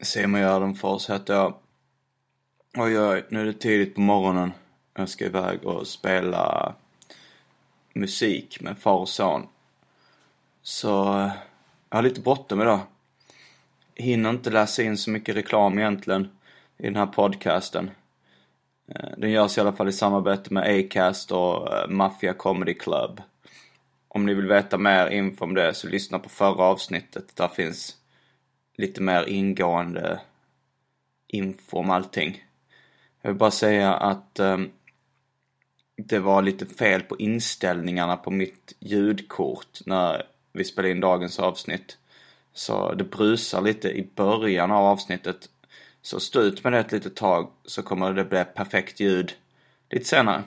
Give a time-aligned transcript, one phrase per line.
[0.00, 1.54] Simon Gärdenfors heter jag.
[2.76, 4.52] Oj, oj, nu är det tidigt på morgonen.
[4.94, 6.74] Jag ska iväg och spela
[7.92, 9.46] musik med far och son.
[10.62, 10.88] Så
[11.90, 12.80] jag har lite bråttom idag.
[13.94, 16.30] Hinner inte läsa in så mycket reklam egentligen
[16.78, 17.90] i den här podcasten.
[18.88, 23.22] Eh, den görs i alla fall i samarbete med Acast och eh, Mafia Comedy Club.
[24.08, 27.36] Om ni vill veta mer info om det så lyssna på förra avsnittet.
[27.36, 27.96] Där finns
[28.76, 30.20] lite mer ingående
[31.26, 32.44] info om allting.
[33.22, 34.70] Jag vill bara säga att um,
[35.96, 41.98] det var lite fel på inställningarna på mitt ljudkort när vi spelade in dagens avsnitt.
[42.52, 45.48] Så det brusar lite i början av avsnittet.
[46.02, 49.32] Så stå ut med det ett litet tag så kommer det bli perfekt ljud
[49.90, 50.42] lite senare.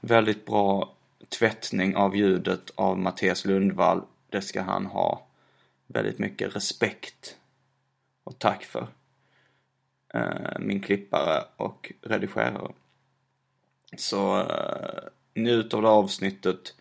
[0.00, 0.94] Väldigt bra
[1.28, 4.02] tvättning av ljudet av Mattias Lundvall.
[4.30, 5.26] Det ska han ha
[5.92, 7.36] väldigt mycket respekt
[8.24, 8.88] och tack för.
[10.14, 12.72] Eh, min klippare och redigerare.
[13.96, 15.02] Så eh,
[15.34, 16.74] njut av det avsnittet.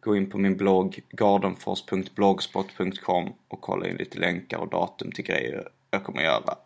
[0.00, 5.68] Gå in på min blogg gardenfors.blogspot.com och kolla in lite länkar och datum till grejer
[5.90, 6.58] jag kommer göra.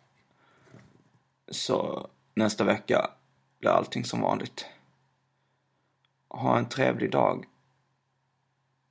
[1.47, 3.11] Så nästa vecka
[3.59, 4.65] blir allting som vanligt.
[6.27, 7.45] Ha en trevlig dag.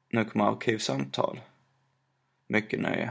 [0.09, 1.41] Nu kommer arkivsamtal.
[2.51, 3.11] Mycket nöje.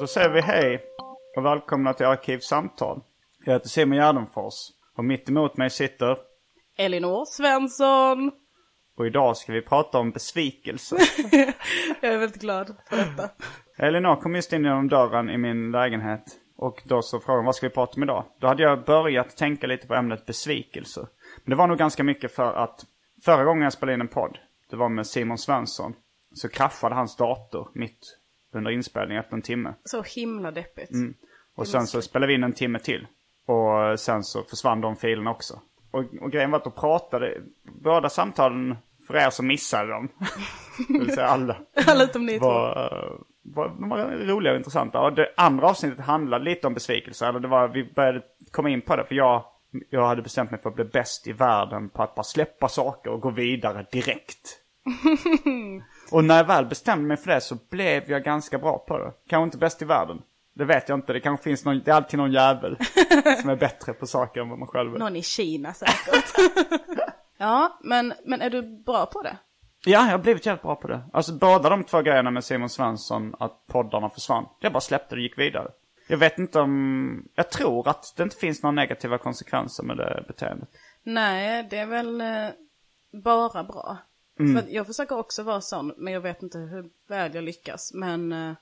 [0.00, 0.82] då säger vi hej
[1.36, 3.00] och välkomna till Arkivsamtal.
[3.44, 4.54] Jag heter Simon Gärdenfors
[4.96, 6.18] och mitt emot mig sitter
[6.76, 8.43] Elinor Svensson.
[8.96, 10.96] Och idag ska vi prata om besvikelse.
[12.00, 13.30] Jag är väldigt glad för detta.
[13.76, 16.24] Elinor kom just in genom dörren i min lägenhet.
[16.56, 18.24] Och då så frågade hon vad ska vi prata om idag?
[18.40, 21.00] Då hade jag börjat tänka lite på ämnet besvikelse.
[21.44, 22.84] Men det var nog ganska mycket för att
[23.24, 24.38] förra gången jag spelade in en podd,
[24.70, 25.94] det var med Simon Svensson,
[26.34, 28.18] så kraschade hans dator mitt
[28.54, 29.74] under inspelningen efter en timme.
[29.84, 30.90] Så himla deppigt.
[31.56, 33.06] Och sen så spelade vi in en timme till.
[33.46, 35.60] Och sen så försvann de filerna också.
[35.94, 40.08] Och, och grejen var att då pratade, båda samtalen, för er som missade dem,
[40.88, 41.56] det vill säga alla,
[41.86, 45.00] Alla utom ni var, var, de var roliga och intressanta.
[45.00, 47.26] Och det andra avsnittet handlade lite om besvikelse.
[47.26, 49.44] Eller det var, vi började komma in på det för jag,
[49.90, 53.10] jag hade bestämt mig för att bli bäst i världen på att bara släppa saker
[53.10, 54.60] och gå vidare direkt.
[56.12, 59.12] och när jag väl bestämde mig för det så blev jag ganska bra på det.
[59.28, 60.22] Kanske inte bäst i världen.
[60.54, 61.12] Det vet jag inte.
[61.12, 62.76] Det kanske finns någon, det är alltid någon jävel
[63.40, 64.98] som är bättre på saker än vad man själv är.
[64.98, 66.34] Någon i Kina säkert.
[67.38, 69.36] ja, men, men är du bra på det?
[69.86, 71.02] Ja, jag har blivit jävligt bra på det.
[71.12, 74.46] Alltså båda de två grejerna med Simon Svensson, att poddarna försvann.
[74.60, 75.70] Jag bara släppte det och gick vidare.
[76.08, 77.28] Jag vet inte om...
[77.34, 80.68] Jag tror att det inte finns några negativa konsekvenser med det beteendet.
[81.02, 82.48] Nej, det är väl eh,
[83.22, 83.96] bara bra.
[84.36, 87.92] För jag försöker också vara sån, men jag vet inte hur väl jag lyckas.
[87.94, 88.52] Men eh,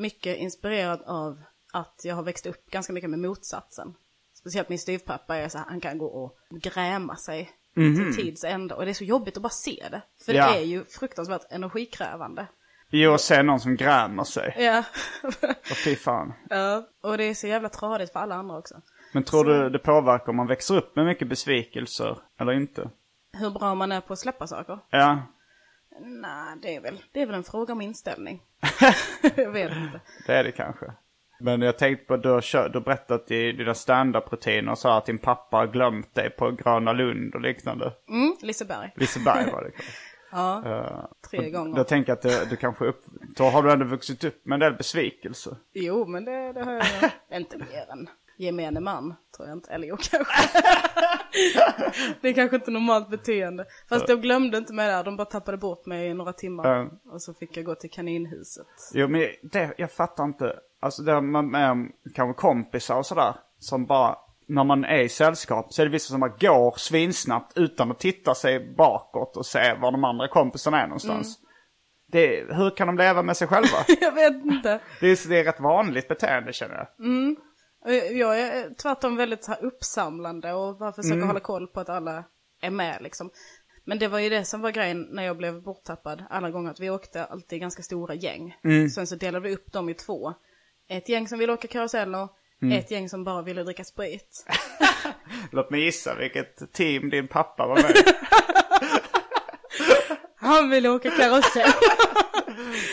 [0.00, 3.94] mycket inspirerad av att jag har växt upp ganska mycket med motsatsen.
[4.34, 8.76] Speciellt min styvpappa är så här, han kan gå och gräma sig till tids ända.
[8.76, 10.02] Och det är så jobbigt att bara se det.
[10.24, 10.52] För Ja.
[10.52, 12.46] det är ju fruktansvärt energikrävande.
[12.90, 14.54] Jo, att se någon som grämer sig.
[14.58, 14.84] Ja.
[15.70, 16.32] Och fy fan.
[16.50, 18.74] ja, och det är så jävla tradigt för alla andra också.
[19.12, 22.90] Men tror du det påverkar om man växer upp med mycket besvikelser eller inte?
[23.32, 24.78] Hur bra man är på att släppa saker?
[24.90, 25.22] Ja.
[26.00, 28.42] Nej, det är väl, det är väl en fråga om inställning.
[29.36, 30.00] jag vet inte.
[30.26, 30.92] Det är det kanske.
[31.40, 35.18] Men jag tänkte på, du har, du har berättat i dina standup-rutiner så att din
[35.18, 37.92] pappa har glömt dig på Gröna Lund och liknande.
[38.08, 38.92] Mm, Liseberg.
[38.96, 39.92] Liseberg var det kanske.
[40.32, 41.76] Ja, tre gånger.
[41.76, 43.04] Jag tänker att du, du kanske upp,
[43.36, 45.56] då har du ändå vuxit upp med en del besvikelse.
[45.72, 46.84] Jo, men det, det har jag
[47.40, 48.08] inte mer än
[48.40, 49.70] gemene man, tror jag inte.
[49.70, 50.48] Eller jo, kanske.
[52.20, 53.64] det är kanske inte normalt beteende.
[53.88, 56.68] Fast de glömde inte mig där, de bara tappade bort mig i några timmar.
[56.68, 56.90] Ja.
[57.12, 58.66] Och så fick jag gå till kaninhuset.
[58.94, 60.56] Jo men det, jag fattar inte.
[60.82, 63.34] Alltså det med, med kanske kompisar och sådär.
[63.58, 64.16] Som bara,
[64.46, 67.98] när man är i sällskap så är det vissa som bara går svinsnabbt utan att
[67.98, 71.38] titta sig bakåt och se var de andra kompisarna är någonstans.
[72.12, 73.78] Det, hur kan de leva med sig själva?
[74.00, 74.80] jag vet inte.
[75.00, 76.86] det, är, det är ett vanligt beteende känner jag.
[76.86, 77.49] Och
[78.12, 82.24] Jag är tvärtom väldigt så här uppsamlande och bara försöker hålla koll på att alla
[82.62, 83.30] är med liksom.
[83.84, 86.70] Men det var ju det som var grejen när jag blev borttappad alla gånger.
[86.70, 88.56] Att vi åkte alltid ganska stora gäng.
[88.94, 90.34] Sen så delade vi upp dem i två.
[90.88, 92.28] Ett gäng som ville åka karuseller.
[92.72, 94.46] Ett gäng som bara ville dricka sprit.
[95.52, 97.94] Låt mig gissa vilket team din pappa var med i.
[100.36, 101.70] Han ville åka karusell.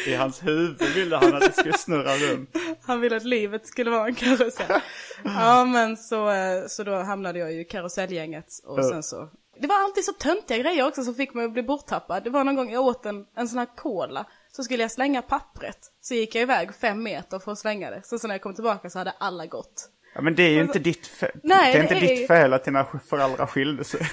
[0.08, 2.50] I hans huvud ville han att det skulle snurra runt.
[2.82, 4.82] Han ville att livet skulle vara en karusell.
[5.24, 9.30] Ja men så, eh, så då hamnade jag i karusellgänget och sen så.
[9.62, 12.24] Det var alltid så töntiga grejer också som fick mig att bli borttappad.
[12.24, 14.26] Det var någon gång jag åt en, en sån här cola.
[14.52, 15.78] Så skulle jag slänga pappret.
[16.02, 18.02] Så gick jag iväg fem meter för att slänga det.
[18.04, 19.90] Så, så när jag kom tillbaka så hade alla gått.
[20.16, 21.32] Ja, men det är ju inte ditt fel.
[21.44, 24.02] Nej, det är inte det är ditt ju- fel att dina föräldrar skilde sig.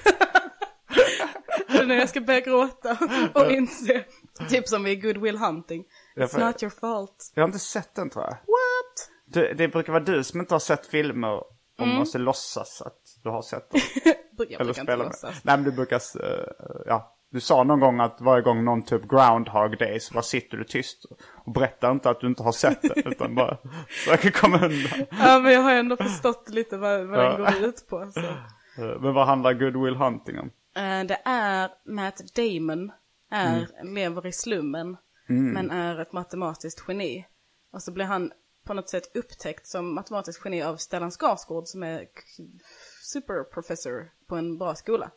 [1.85, 2.99] Och när jag ska börja gråta
[3.35, 4.05] och inse.
[4.49, 5.85] Typ som i Good Will Hunting.
[6.17, 7.33] It's för- not your fault.
[7.35, 8.31] Jag har inte sett den tror jag.
[8.33, 9.11] What?
[9.27, 11.97] Du, det brukar vara du som inte har sett filmer och Mm.
[11.97, 13.81] måste låtsas att du har sett dem.
[14.39, 15.07] Jag Eller brukar inte med.
[15.07, 15.45] låtsas.
[15.45, 16.47] Nej men du brukar, uh,
[16.87, 17.11] ja.
[17.31, 20.65] Du sa någon gång att varje gång någon typ groundhog day så bara sitter du
[20.65, 21.05] tyst
[21.45, 23.59] och berättar inte att du inte har sett det utan bara
[23.89, 25.07] försöker komma undan.
[25.11, 28.11] Ja men jag har ändå förstått lite vad, vad den går ut på.
[28.15, 28.21] Så.
[28.21, 30.51] Eh, Men vad handlar Good Will Hunting om?
[30.75, 32.93] Eh, Det är Matt Damon,
[33.31, 34.97] är, lever i slummen,
[35.55, 37.27] men är ett matematiskt geni.
[37.71, 38.33] Och så blir han
[38.65, 42.09] på något sätt upptäckt som matematisk geni av Stellan Skarsgård som är
[43.03, 45.11] superprofessor på en bra skola.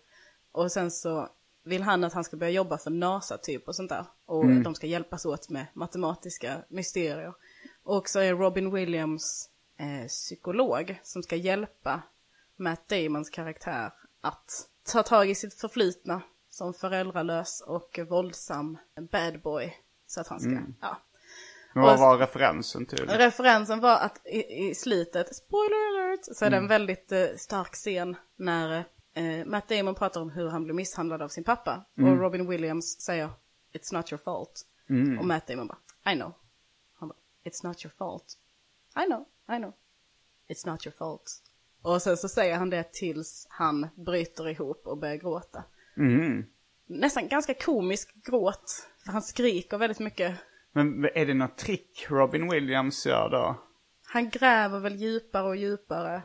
[0.51, 1.29] Och sen så
[1.63, 4.05] vill han att han ska börja jobba för NASA typ och sånt där.
[4.25, 7.33] Och de ska hjälpas åt med matematiska mysterier.
[7.83, 9.49] Och så är Robin Williams
[9.79, 12.01] eh, psykolog som ska hjälpa
[12.55, 18.77] Matt Damons karaktär att ta tag i sitt förflutna som föräldralös och våldsam
[19.11, 19.77] bad boy.
[20.07, 20.51] Så att han ska,
[20.81, 21.01] ja.
[21.73, 23.07] Men vad var referensen till?
[23.07, 27.73] Referensen var att i, i slutet, spoiler alert, så är det en väldigt eh, stark
[27.73, 31.85] scen när eh, Matt Damon pratar om hur han blev misshandlad av sin pappa.
[31.97, 33.29] Och Robin Williams säger
[33.73, 34.65] It's not your fault.
[35.19, 36.33] Och Matt Damon bara I know.
[36.99, 38.37] Han bara It's not your fault.
[39.03, 39.25] I know,
[39.57, 39.73] I know.
[40.49, 41.43] It's not your fault.
[41.81, 45.63] Och sen så säger han det tills han bryter ihop och börjar gråta.
[46.87, 48.87] Nästan ganska komisk gråt.
[49.05, 50.35] För han skriker väldigt mycket.
[50.71, 53.55] Men är det något trick Robin Williams gör då?
[54.07, 56.21] Han gräver väl djupare och djupare.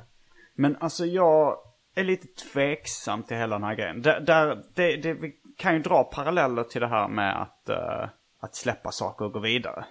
[0.54, 1.58] Men alltså jag
[1.94, 4.02] är lite tveksam till hela den här grejen.
[4.02, 8.08] Där, där, det, det, vi kan ju dra paralleller till det här med att, eh,
[8.40, 9.84] att släppa saker och gå vidare.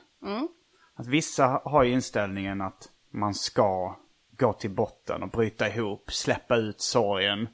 [0.95, 3.95] Att vissa har ju inställningen att man ska
[4.41, 7.47] gå till botten och bryta ihop, släppa ut sorgen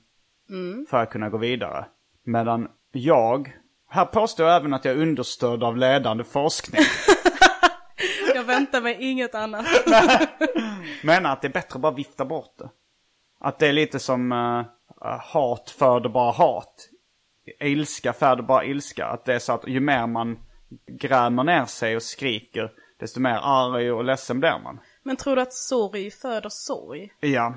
[0.90, 1.86] för att kunna gå vidare.
[2.24, 3.58] Medan jag,
[3.90, 6.82] här påstår jag även att jag är understödd av ledande forskning.
[8.36, 9.66] Jag väntar mig inget annat.
[11.04, 12.70] menar att det är bättre att bara vifta bort det.
[13.40, 14.66] Att det är lite som uh,
[15.34, 16.90] hat föder bara hat.
[17.60, 19.06] Ilska föder bara ilska.
[19.06, 20.40] Att det är så att ju mer man
[20.88, 24.80] grämer ner sig och skriker, desto mer arg och ledsen blir man.
[25.08, 27.14] Men tror du att sorg föder sorg?
[27.20, 27.54] Ja,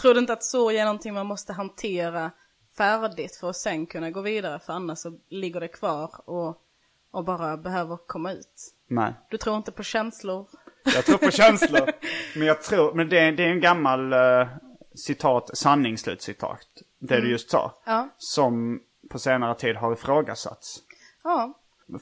[0.00, 2.30] Tror du inte att sorg är någonting man måste hantera
[2.76, 4.58] färdigt för att sen kunna gå vidare?
[4.58, 6.62] För annars så ligger det kvar och,
[7.10, 8.74] och bara behöver komma ut.
[8.88, 9.14] nej.
[9.30, 10.46] Du tror inte på känslor?
[10.84, 11.90] Jag tror på känslor.
[12.36, 14.46] men jag tror, men det, är- det är en gammal uh,
[14.94, 16.66] citat, sanningsslutcitat.
[16.98, 17.74] Det du just sa.
[17.86, 18.08] Ja.
[18.18, 18.80] Som
[19.10, 20.78] på senare tid har ifrågasatts.
[21.24, 21.52] Ja.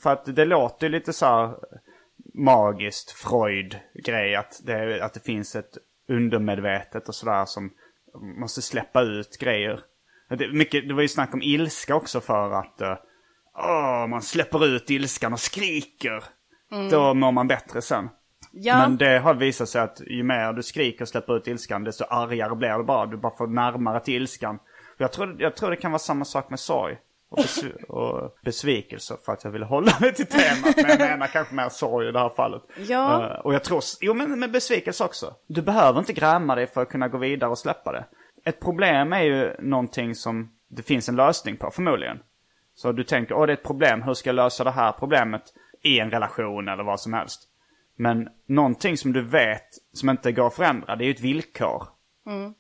[0.03, 1.55] För att det låter lite så här
[2.39, 4.35] magiskt Freud-grej.
[4.35, 5.79] Att det, att det finns ett
[6.09, 7.71] undermedvetet och sådär som
[8.41, 9.81] måste släppa ut grejer.
[10.29, 12.97] Det, mycket, det var ju snack om ilska också för att uh,
[13.55, 16.25] åh, man släpper ut ilskan och skriker.
[16.91, 18.09] Då mår man bättre sen.
[18.53, 18.79] Ja.
[18.79, 22.05] Men det har visat sig att ju mer du skriker och släpper ut ilskan desto
[22.05, 23.07] argare blir det bara.
[23.07, 24.59] Du bara får närmare till ilskan.
[24.99, 26.97] Jag tror, jag tror det kan vara samma sak med sorg.
[27.31, 30.77] Och, besv- och besvikelse för att jag vill hålla mig till temat.
[30.77, 32.63] Men jag menar kanske mer sorg i det här fallet.
[32.89, 33.25] Ja.
[33.25, 35.35] Eh, och jag tror, jo men med besvikelse också.
[35.47, 38.05] Du behöver inte gräma dig för att kunna gå vidare och släppa det.
[38.45, 42.19] Ett problem är ju någonting som det finns en lösning på förmodligen.
[42.75, 45.43] Så du tänker, åh det är ett problem, hur ska jag lösa det här problemet
[45.83, 47.43] i en relation eller vad som helst.
[47.97, 51.83] Men någonting som du vet som inte går att förändra, det är ju ett villkor.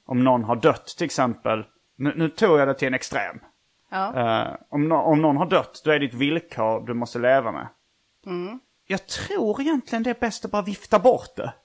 [0.06, 1.64] Om någon har dött till exempel.
[1.96, 3.38] Nu, nu tog jag det till en extrem.
[3.90, 4.42] Ja.
[4.46, 7.52] Eh, om, nå- om någon har dött, då är det ett villkor du måste leva
[7.52, 7.68] med.
[8.86, 11.52] Jag tror egentligen det är bäst att bara vifta bort det.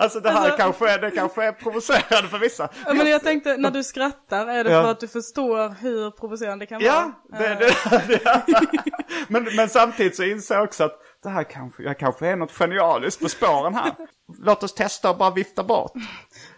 [0.00, 2.68] alltså det här Alltså- kanske, är, det kanske är provocerande för vissa.
[2.86, 4.82] Ja, men jag tänkte, när du skrattar, är det Ja.
[4.82, 7.40] för att du förstår hur provocerande det kan Ja, vara?
[7.40, 7.74] det, det,
[8.08, 8.20] det,
[9.28, 12.52] men, men samtidigt så inser jag också att det här kanske, jag kanske är något
[12.52, 13.92] genialiskt på spåren här.
[14.42, 15.92] Låt oss testa och bara vifta bort.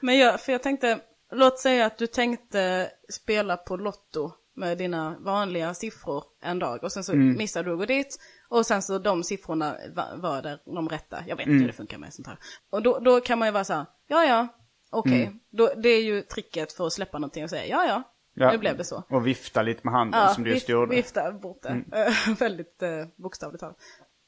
[0.01, 0.99] Men jag, för jag tänkte,
[1.33, 6.93] låt säga att du tänkte spela på Lotto med dina vanliga siffror en dag och
[6.93, 7.37] sen så Mm.
[7.37, 8.19] missar du att gå dit
[8.49, 11.19] och sen så de siffrorna va- var där de rätta.
[11.27, 11.57] Jag vet Mm.
[11.57, 12.39] inte hur det funkar med sånt här.
[12.71, 14.49] Och då, då kan man ju vara så här, ja ja,
[14.91, 15.23] okej.
[15.25, 15.39] Mm.
[15.51, 18.03] Då Det är ju tricket för att släppa någonting och säga, ja ja,
[18.35, 18.53] Ja.
[18.53, 19.03] nu blev det så.
[19.11, 20.85] Och vifta lite med handen som du just gjorde.
[20.85, 20.97] Mm.
[20.97, 21.85] vifta bort det.
[21.93, 23.77] Eh, Väldigt eh, bokstavligt talat.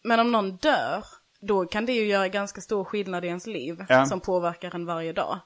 [0.05, 1.05] Men om någon dör,
[1.41, 4.07] då kan det ju göra ganska stor skillnad i ens liv Ja.
[4.07, 5.39] som påverkar en varje dag.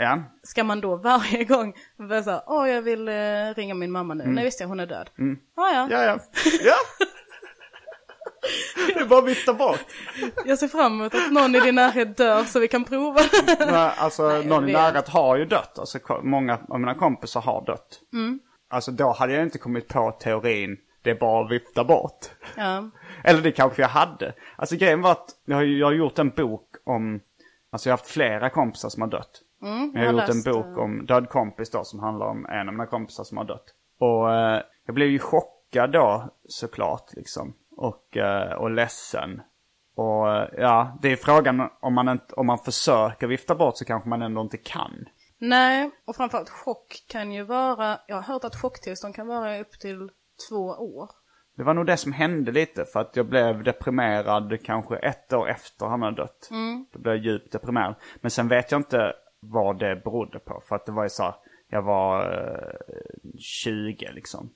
[0.00, 0.22] Ja.
[0.42, 1.74] Ska man då varje gång
[2.24, 3.14] så här, åh jag vill eh,
[3.56, 5.10] ringa min mamma nu, nej visst ja hon är död.
[5.16, 5.90] Ja, ja, Mm.
[5.90, 6.18] Ja, ja.
[6.64, 6.74] Ja!
[8.86, 9.80] Det är bara att vifta bort.
[10.44, 13.20] jag ser fram emot att någon i din närhet dör så vi kan prova.
[13.58, 15.78] Men, alltså, Nej, jag någon i närhet har ju dött.
[15.78, 18.00] Alltså, många av mina kompisar har dött.
[18.12, 18.40] Mm.
[18.70, 22.26] Alltså, då hade jag inte kommit på teorin, det är bara att vifta bort.
[22.56, 22.90] ja.
[23.24, 24.34] Eller det kanske jag hade.
[24.56, 27.20] Alltså grejen var att jag har, jag har gjort en bok om,
[27.72, 29.40] alltså jag har haft flera kompisar som har dött.
[29.62, 32.68] Mm, jag har gjort en bok eh, om Död kompis då som handlar om en
[32.68, 33.74] av mina kompisar som har dött.
[33.98, 37.54] Och eh, jag blev ju chockad då såklart liksom.
[37.76, 39.40] Och, eh, och ledsen.
[39.96, 43.84] Och eh, ja, det är frågan om man, inte, om man försöker vifta bort så
[43.84, 45.04] kanske man ändå inte kan.
[45.38, 49.80] Nej, och framförallt chock kan ju vara, jag har hört att chocktillstånd kan vara upp
[49.80, 50.10] till
[50.48, 51.10] två år.
[51.56, 55.48] Det var nog det som hände lite för att jag blev deprimerad kanske ett år
[55.48, 56.48] efter han hade dött.
[56.92, 57.94] Då blev jag djupt deprimerad.
[58.20, 60.62] Men sen vet jag inte vad det berodde på.
[60.68, 61.34] För att det var ju så här,
[61.68, 64.50] jag var eh, 20 liksom.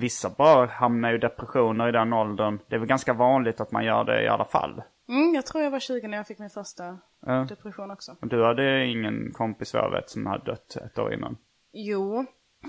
[0.00, 2.58] Vissa bara hamnar ju i depressioner i den åldern.
[2.68, 4.82] Det är väl ganska vanligt att man gör det i alla fall.
[5.08, 7.46] Mm, jag tror jag var 20 när jag fick min första Ja.
[7.48, 8.16] depression också.
[8.20, 11.36] Och du hade ingen kompis vad jag vet som hade dött ett år innan.
[11.72, 12.18] Jo,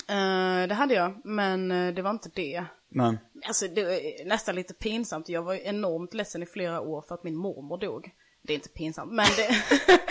[0.10, 2.64] eh, det hade jag, men eh, det var inte det.
[2.90, 3.18] Men,
[3.48, 5.30] Alltså det var nästan lite pinsamt.
[5.30, 8.12] Jag var enormt ledsen i flera år för att min mormor dog.
[8.44, 9.64] Det är inte pinsamt, men det,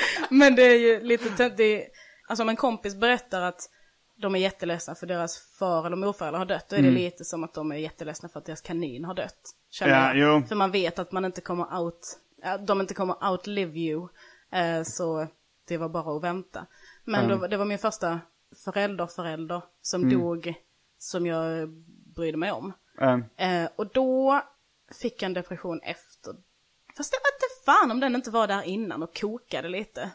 [0.31, 1.89] men det är ju lite, tö- det är,
[2.29, 3.71] alltså om en kompis berättar att
[4.17, 7.45] de är jätteledsna för deras far eller morföräldrar har dött, då är det lite som
[7.45, 9.41] att de är jätteledsna för att deras kanin har dött.
[9.71, 10.49] Känner Ja, jag.
[10.49, 12.19] För man vet att man inte kommer out,
[12.67, 14.09] de inte kommer outlive you.
[14.53, 15.27] Eh, så
[15.69, 16.67] det var bara att vänta.
[17.05, 18.21] Men då, det var min första
[18.65, 20.55] förälderförälder som dog,
[20.99, 21.69] som jag
[22.15, 22.73] brydde mig om.
[23.37, 24.43] Eh, och då
[25.03, 26.35] fick jag en depression efter.
[26.97, 30.11] Fast det var inte fan om den inte var där innan och kokade lite.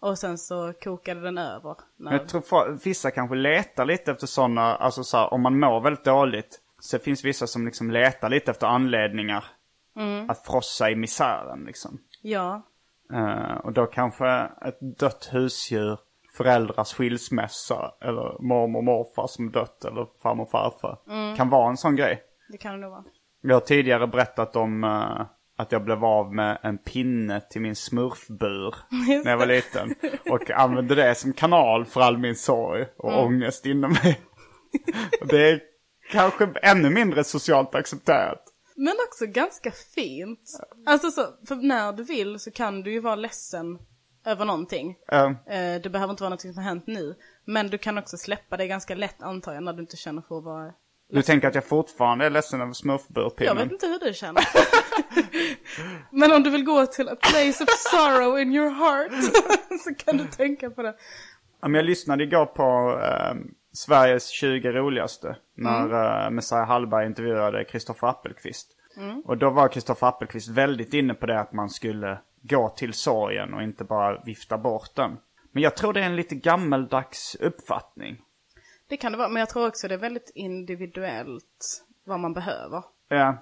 [0.00, 1.76] Och sen så kokade den över.
[1.96, 2.12] När...
[2.12, 6.04] Jag tror vissa kanske letar lite efter sådana, alltså så här, om man mår väldigt
[6.04, 6.60] dåligt.
[6.80, 9.44] Så finns vissa som liksom letar lite efter anledningar
[10.28, 11.98] att frossa i misären liksom.
[12.22, 12.62] Ja,
[13.12, 14.28] Eh, och då kanske
[14.64, 15.98] ett dött husdjur,
[16.36, 20.98] föräldrars skilsmässa eller mormor och morfar som dött eller farmor och farfar.
[21.36, 22.22] Kan vara en sån grej.
[22.48, 23.04] det kan det nog vara.
[23.40, 25.26] Jag har tidigare berättat om eh,
[25.58, 28.74] att jag blev av med en pinne till min smurfbur
[29.24, 29.94] när jag var liten.
[30.30, 34.20] Och använde det som kanal för all min sorg och ångest inom mig.
[35.30, 35.60] det är
[36.10, 38.44] kanske ännu mindre socialt accepterat.
[38.76, 40.60] Men också ganska fint.
[40.86, 43.78] Alltså så, för när du vill så kan du ju vara ledsen
[44.26, 44.96] över någonting.
[45.46, 47.14] Eh, det behöver inte vara något som har hänt nu.
[47.44, 50.38] Men du kan också släppa det ganska lätt antar jag när du inte känner för
[50.38, 50.72] att vara...
[51.10, 53.56] du tänker att jag fortfarande är ledsen över Jag smurfburpinnen?
[53.56, 54.44] vet inte hur du känner.
[56.10, 59.12] Men om du vill gå till a place of sorrow in your heart
[59.84, 60.94] så kan du tänka på det.
[61.60, 63.34] Jag lyssnade igår på eh,
[63.72, 65.36] Sveriges 20 roligaste.
[65.56, 66.24] När Mm.
[66.24, 68.70] eh, Messiah Hallberg intervjuade Kristoffer Appelqvist.
[69.24, 73.54] Och då var Kristoffer Appelqvist väldigt inne på det att man skulle gå till sorgen
[73.54, 75.16] och inte bara vifta bort den.
[75.52, 78.16] Men jag tror det är en lite gammeldags uppfattning.
[78.88, 82.82] Det kan det vara, men jag tror också det är väldigt individuellt vad man behöver.
[83.08, 83.36] Ja,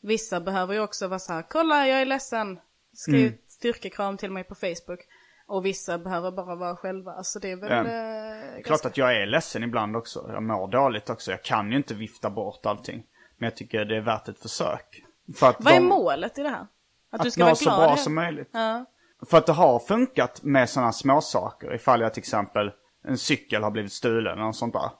[0.00, 2.58] Vissa behöver ju också vara så här, kolla jag är ledsen,
[2.92, 3.38] skriv Mm.
[3.46, 5.00] styrkekram till mig på Facebook.
[5.46, 7.70] Och vissa behöver bara vara själva, alltså det är väl...
[7.70, 7.78] Ja.
[7.78, 10.30] eh, klart ganska- att jag är ledsen ibland också.
[10.32, 11.30] Jag mår dåligt också.
[11.30, 13.06] Jag kan ju inte vifta bort allting.
[13.36, 15.02] Men jag tycker det är värt ett försök.
[15.36, 16.66] För att Vad är de- målet i det här?
[17.10, 17.76] Att, du Att ska må vara så glad?
[17.78, 18.48] bra hela- som möjligt.
[18.52, 18.84] Ja.
[19.30, 21.74] För att det har funkat med sådana små saker.
[21.74, 22.72] Ifall jag till exempel,
[23.04, 24.90] en cykel har blivit stulen eller sånt där.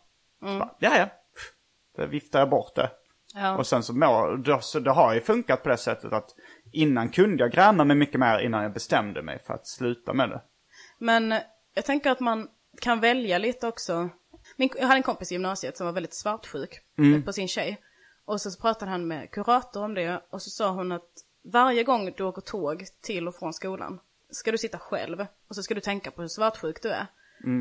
[0.41, 1.09] Så bara, ja, ja.
[1.97, 2.91] Då viftar jag bort det.
[3.35, 3.57] Ja.
[3.57, 6.31] Och sen så, må, då, så det har ju funkat på det sättet att
[6.73, 10.31] innan kunde jag gräma mig mycket mer innan jag bestämde mig för att sluta med
[10.31, 10.43] det.
[10.99, 11.35] Men
[11.75, 12.49] Jag tänker att man
[12.81, 14.09] kan välja lite också.
[14.57, 16.81] Min, jag hade en kompis i gymnasiet som var väldigt svartsjuk
[17.25, 17.81] på sin tjej.
[18.25, 21.11] Och så pratade han med kurator om det och så sa hon att
[21.53, 24.01] varje gång du åker tåg till och från skolan
[24.31, 27.07] ska du sitta själv och så ska du tänka på hur svartsjuk du är.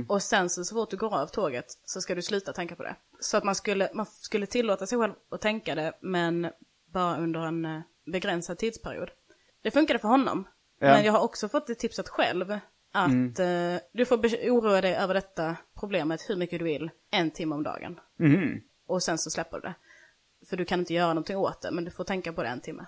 [0.07, 2.83] Och sen så, så fort du går av tåget så ska du sluta tänka på
[2.83, 2.95] det.
[3.19, 6.47] Så att man skulle, man skulle tillåta sig själv att tänka det men
[6.93, 9.09] bara under en eh, begränsad tidsperiod.
[9.61, 10.47] Det funkade för honom.
[10.79, 10.87] Ja.
[10.87, 12.51] Men jag har också fått det tipsat själv
[12.91, 17.55] att eh, du får oroa dig över detta problemet hur mycket du vill, en timme
[17.55, 17.99] om dagen.
[18.87, 19.73] Och sen så släpper du det.
[20.49, 22.61] För du kan inte göra någonting åt det, men du får tänka på det en
[22.61, 22.85] timme.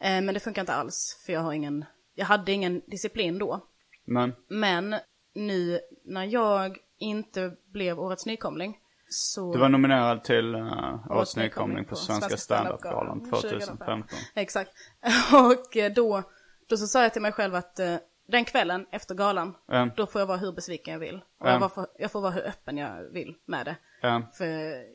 [0.00, 3.66] Eh, men det funkar inte alls, för jag har ingen, jag hade ingen disciplin då.
[4.04, 4.94] Men, Men
[5.34, 9.52] nu när jag inte blev årets nykomling så...
[9.52, 14.02] du var nominerad till uh, Årets nykomling på Svenska standup-galan 2015.
[14.34, 14.70] Exakt.
[15.32, 16.22] Och eh, då,
[16.68, 17.96] då så sa jag till mig själv att eh,
[18.28, 19.88] den kvällen efter galan, Ja.
[19.96, 21.16] då får jag vara hur besviken jag vill.
[21.16, 21.60] Och Ja.
[21.60, 23.76] jag, för, jag får vara hur öppen jag vill med det.
[24.02, 24.22] Ja.
[24.34, 24.46] För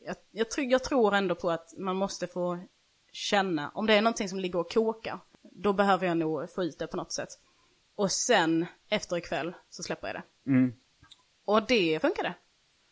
[0.06, 2.58] jag, jag, tror, jag tror ändå på att man måste få
[3.12, 6.78] känna, om det är någonting som ligger och kokar, då behöver jag nog få ut
[6.78, 7.28] det på något sätt.
[7.96, 10.50] Och sen, efter ikväll, så släpper jag det.
[10.50, 10.72] Mm.
[11.44, 12.34] Och det funkade.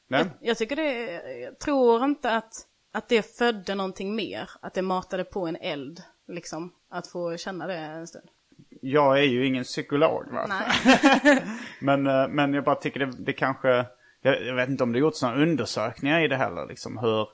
[0.08, 0.18] Ja.
[0.18, 2.52] Jag, jag tycker det, jag tror inte att,
[2.92, 4.50] att det födde någonting mer.
[4.60, 6.72] Att det matade på en eld, liksom.
[6.90, 8.28] Att få känna det en stund.
[8.80, 10.46] Jag är ju ingen psykolog va?
[10.48, 11.42] Nej.
[11.80, 13.86] Men, eh, men jag bara tycker det, det kanske...
[14.22, 16.66] Jag, jag vet inte om det gjorts några undersökningar i det heller.
[16.66, 17.28] Liksom, hur,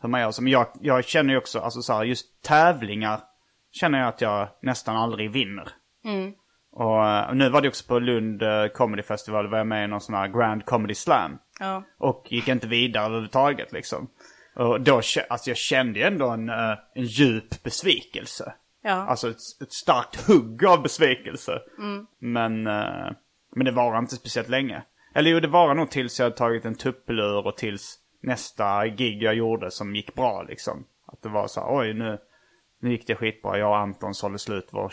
[0.00, 0.30] hur man gör.
[0.30, 3.20] Så, men jag, jag känner ju också, alltså så här, just tävlingar
[3.72, 5.68] känner jag att jag nästan aldrig vinner.
[6.76, 9.88] Och eh, nu var det också på Lund eh, Comedy Festival, var jag med i
[9.88, 11.38] någon sån här Grand Comedy Slam.
[11.60, 11.82] Ja.
[11.98, 14.08] Och gick inte vidare överhuvudtaget liksom.
[14.56, 14.94] Och då,
[15.28, 18.54] alltså jag kände ju ändå en, eh, en djup besvikelse.
[18.82, 18.92] Ja.
[18.92, 21.62] Alltså ett, ett starkt hugg av besvikelse.
[22.18, 23.10] Men, eh,
[23.56, 24.82] men det var inte speciellt länge.
[25.14, 29.22] Eller jo, det var nog tills jag hade tagit en tuppelur och tills nästa gig
[29.22, 30.84] jag gjorde som gick bra liksom.
[31.06, 32.18] Att det var så här, oj nu,
[32.80, 33.58] nu gick det skitbra.
[33.58, 34.92] Jag och Anton sålde slut vår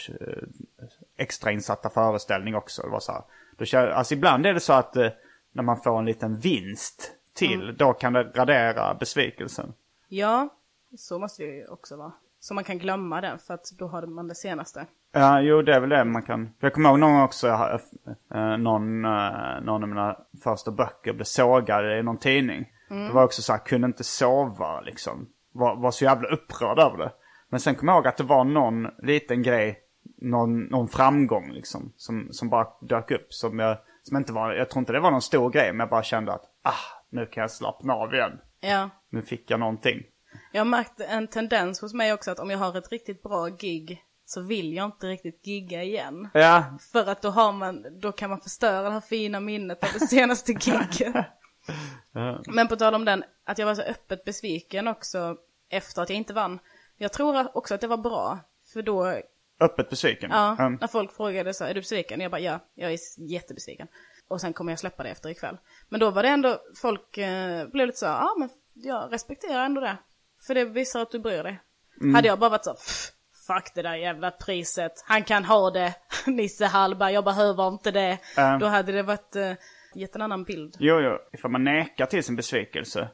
[1.17, 2.81] extrainsatta föreställning också.
[2.81, 3.21] Det var så här,
[3.57, 5.07] då, känner- alltså ibland är det så att eh,
[5.51, 9.73] när man får en liten vinst till, då kan det radera besvikelsen.
[10.07, 10.49] ja,
[10.97, 12.11] så måste det ju också vara.
[12.39, 14.85] Så man kan glömma den, för att då har man det senaste.
[15.11, 16.53] Ja, jo det är väl det man kan.
[16.59, 17.79] Jag kommer ihåg någon gång också, jag,
[18.33, 22.71] eh, någon, eh, någon av mina första böcker blev sågade i någon tidning.
[22.89, 25.27] Det var också så här, kunde inte sova liksom.
[25.51, 27.11] Var, var så jävla upprörd över det.
[27.49, 29.79] Men sen kommer jag ihåg att det var någon liten grej,
[30.21, 31.93] någon, någon framgång liksom.
[31.97, 33.33] Som, som bara dök upp.
[33.33, 35.89] Som jag, som inte var, jag tror inte det var någon stor grej, men jag
[35.89, 38.39] bara kände att, ah, nu kan jag slappna av igen.
[38.59, 38.89] Ja.
[39.09, 40.03] Nu fick jag någonting.
[40.51, 43.47] Jag har märkt en tendens hos mig också att om jag har ett riktigt bra
[43.47, 46.29] gig så vill jag inte riktigt gigga igen.
[46.33, 49.89] Ja, För att då har man, då kan man förstöra det här fina minnet av
[49.93, 51.15] det senaste giget.
[52.47, 55.35] Men på tal om den, att jag var så öppet besviken också
[55.69, 56.59] efter att jag inte vann.
[56.97, 58.39] Jag tror också att det var bra,
[58.73, 59.21] för då,
[59.61, 60.29] öppet besviken.
[60.33, 60.77] ja, Mm.
[60.81, 62.21] när folk frågade så är du besviken?
[62.21, 62.97] Jag bara, ja, jag är
[63.31, 63.87] jättebesviken.
[64.27, 65.57] Och sen kommer jag släppa det efter ikväll.
[65.89, 69.81] Men då var det ändå, folk eh, blev lite så ja men jag respekterar ändå
[69.81, 69.97] det.
[70.47, 71.59] För det visar att du bryr dig.
[72.15, 73.11] Hade jag bara varit så, "Pff,
[73.47, 75.93] fuck det där jävla priset, han kan ha det,
[76.27, 78.17] Nisse Hallberg, jag behöver inte det.
[78.37, 78.59] Mm.
[78.59, 79.51] Då hade det varit, eh,
[79.95, 80.75] gett en annan bild.
[80.79, 81.17] Jo, jo.
[81.33, 83.09] Ifall man nekar till sin besvikelse.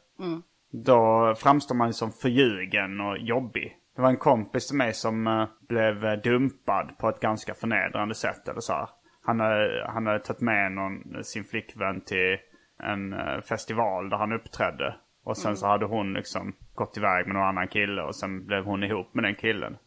[0.71, 3.77] Då framstår man som förljugen och jobbig.
[3.97, 8.15] Det var en kompis till mig som eh, blev eh, dumpad på ett ganska förnedrande
[8.15, 8.47] sätt.
[8.47, 8.89] Eller så här.
[9.25, 12.37] Han, hade, han hade tagit med någon, sin flickvän till
[12.83, 14.95] en eh, festival där han uppträdde.
[15.23, 18.63] Och sen så hade hon liksom gått iväg med någon annan kille och sen blev
[18.63, 19.77] hon ihop med den killen.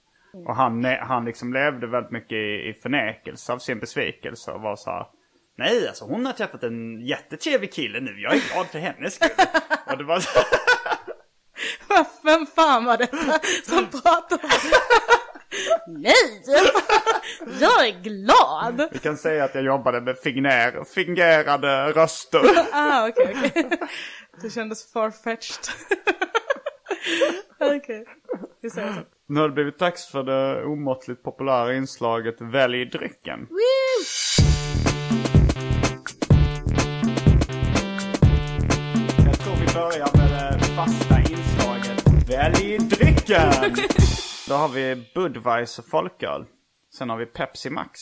[0.47, 4.77] Och han, han liksom levde väldigt mycket i, i förnekelse av sin besvikelse och var
[4.77, 5.07] så här.
[5.57, 8.21] Nej, alltså hon har träffat en jättetrevlig kille nu.
[8.21, 9.47] Jag är glad för hennes skull.
[9.93, 10.41] och det var så...
[12.23, 14.43] Vem fan var detta som pratade?
[15.87, 16.45] Nej!
[17.61, 18.89] Jag är glad!
[18.93, 22.41] Vi kan säga att jag jobbade med fingner, fingerade röster.
[22.73, 23.71] Ah, okej, okej.
[24.43, 25.65] Det kändes farfetched.
[27.61, 28.07] Okej,
[28.63, 29.01] vi säger så.
[29.29, 33.47] Nu har det blivit dags för det omåttligt populära inslaget Välj drycken.
[39.27, 40.30] Jag tror vi börjar med
[42.41, 43.53] Välj drycken!
[44.49, 46.45] Då har vi Budweiser folköl.
[46.99, 48.01] Sen har vi Pepsi Max.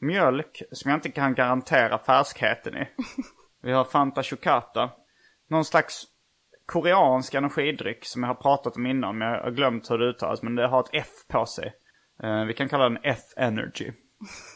[0.00, 2.88] Mjölk som jag inte kan garantera färskheten i.
[3.62, 4.90] Vi har Fanta Chocata.
[5.48, 6.04] Någon slags
[6.66, 10.42] koreansk energidryck som jag har pratat om innan men jag har glömt hur det uttalas.
[10.42, 11.72] Men det har ett F på sig.
[12.22, 13.92] Eh, vi kan kalla den F-energy.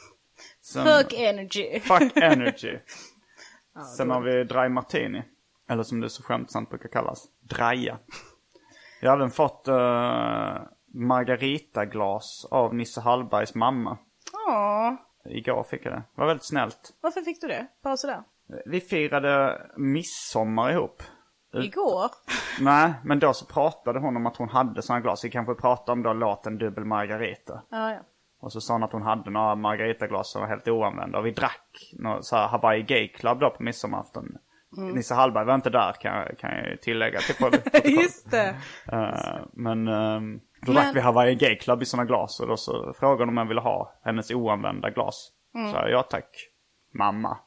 [0.62, 1.80] Sen- Fuck energy.
[1.80, 2.78] Fuck energy.
[3.96, 5.22] Sen har vi Dry Martini.
[5.70, 7.24] Eller som det så skämtsamt brukar kallas.
[7.40, 7.98] Draja.
[9.00, 9.74] Jag även fått uh,
[10.94, 13.98] Margarita-glas av Nisse Hallbergs mamma.
[14.32, 16.02] Ja, Igår fick jag det.
[16.14, 16.94] Det var väldigt snällt.
[17.00, 17.66] varför fick du det?
[17.82, 18.22] Bara sådär.
[18.66, 21.02] Vi firade midsommar ihop.
[21.54, 22.11] Igår?
[22.61, 25.24] Nej, men då så pratade hon om att hon hade sådana glas.
[25.24, 27.62] Vi kanske pratade om då låten Dubbel Margarita.
[27.70, 27.98] Ja, ja.
[28.40, 31.18] Och så sa hon att hon hade några Margarita-glas som var helt oanvända.
[31.18, 34.37] Och vi drack några så här Hawaii Gay Club då på midsommarafton.
[34.76, 37.60] Nisse Hallberg var inte där kan jag, kan jag tillägga till podden.
[37.84, 38.54] Just det.
[38.92, 42.40] Eh, men ehm, då Men- drack vi Hawaii Gay Club i sådana glas.
[42.40, 45.30] Och då så frågade hon om jag ville ha hennes oanvända glas.
[45.52, 46.28] Så sa jag, ja tack.
[46.94, 47.38] Mamma.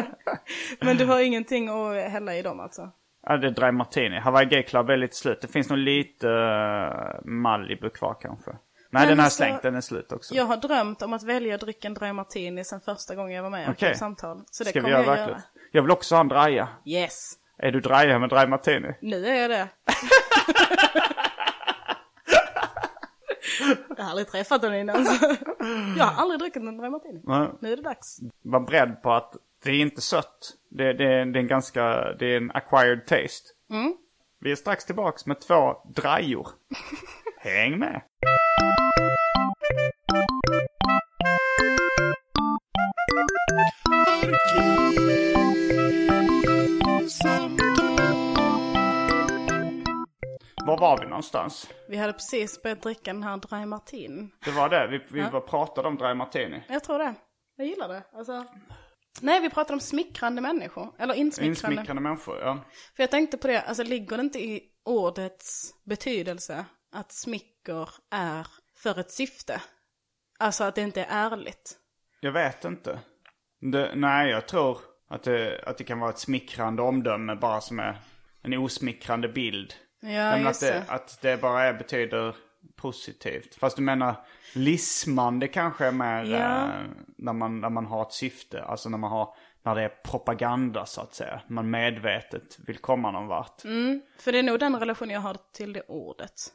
[0.80, 2.90] Men du har ingenting att hälla i dem alltså?
[3.26, 4.18] Ja, det är Dry Martini.
[4.18, 5.38] Hawaii Gay Club är lite slut.
[5.40, 8.50] Det finns nog lite uh, Malibu kvar kanske.
[8.92, 9.62] Nej, den har jag slängt.
[9.62, 10.34] Den är slut också.
[10.34, 13.68] Jag har drömt om att välja drycken Dry Martini sen första gången jag var med
[13.70, 13.92] Okej.
[13.92, 14.42] på samtal.
[14.50, 15.28] Så det Ska vi kommer göra jag verkligen?
[15.30, 15.42] göra.
[15.72, 16.68] Jag vill också ha en draja.
[16.86, 17.32] Yes.
[17.58, 18.94] Är du draja med Dry Martini?
[19.00, 19.68] Nu är jag det.
[23.96, 25.06] jag har aldrig träffat honom innan.
[25.98, 27.20] Jag har aldrig druckit en Dry Martini.
[27.24, 27.48] Nej.
[27.60, 28.18] Nu är det dags.
[28.42, 29.32] Var beredd på att
[29.64, 30.52] det är inte sött.
[30.68, 33.48] Det, det, det är en ganska, det är en acquired taste.
[34.40, 36.48] Vi är strax tillbaks med två drajor.
[37.38, 38.00] Häng med!
[50.66, 51.70] Var var vi någonstans?
[51.88, 54.28] Vi hade precis börjat dricka den här Dry Martini.
[54.44, 56.62] Det var det, vi, vi var pratade om Dry Martini.
[56.68, 57.14] Jag tror det.
[57.56, 58.02] Jag gillar det.
[58.12, 58.44] Alltså...
[59.20, 60.94] Nej, vi pratade om smickrande människor.
[60.98, 61.74] Eller insmickrande.
[61.74, 62.64] Insmickrande människor, ja.
[62.96, 68.46] För jag tänkte på det, alltså ligger det inte i ordets betydelse att smicker är
[68.76, 69.60] för ett syfte?
[70.38, 71.78] Alltså att det inte är ärligt.
[72.20, 72.98] Jag vet inte.
[73.70, 77.78] Det, nej, jag tror att det, att det kan vara ett smickrande omdöme bara som
[77.78, 77.96] är
[78.42, 79.74] en osmickrande bild.
[80.00, 82.36] Ja, Men att det, att det bara är, betyder
[82.76, 83.54] positivt.
[83.54, 84.14] Fast du menar
[84.54, 86.64] lismande kanske är mer Ja.
[86.64, 86.70] eh,
[87.18, 88.62] när, man, när man har ett syfte.
[88.64, 91.40] Alltså när man har, när det är propaganda så att säga.
[91.48, 93.64] Man medvetet vill komma någon vart.
[93.64, 94.02] Mm.
[94.18, 96.52] För det är nog den relation jag har till det ordet.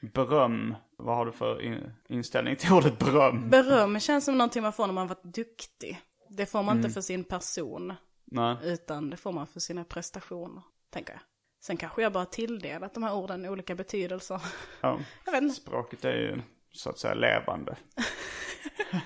[0.00, 3.50] Beröm, vad har du för in, inställning till ordet beröm?
[3.50, 6.00] Beröm känns som någonting man får när man varit duktig.
[6.36, 6.78] Det får man Mm.
[6.78, 8.56] inte för sin person, Nej.
[8.62, 11.20] utan det får man för sina prestationer, tänker jag.
[11.60, 14.40] Sen kanske jag bara tilldelat de här orden olika betydelser.
[14.80, 14.98] Ja.
[15.24, 15.54] Jag vet inte.
[15.54, 16.42] Språket är ju
[16.72, 17.76] så att säga levande.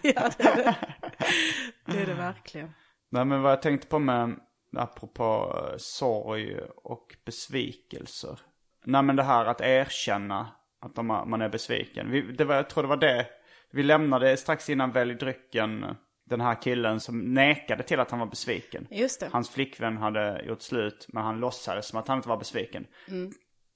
[0.03, 0.77] Ja, det är det.
[1.85, 2.71] Det är det verkligen.
[3.11, 4.41] Nej men vad jag tänkte på med,
[4.77, 8.41] apropå sorg och besvikelser.
[8.85, 10.49] Nej men det här att erkänna
[10.81, 12.11] att de, man är besviken.
[12.11, 13.27] Vi, det var, jag tror det var det,
[13.71, 15.97] vi lämnade strax innan Välj drycken
[16.29, 18.87] den här killen som nekade till att han var besviken.
[18.91, 19.29] Just det.
[19.33, 22.87] Hans flickvän hade gjort slut men han låtsades som att han inte var besviken.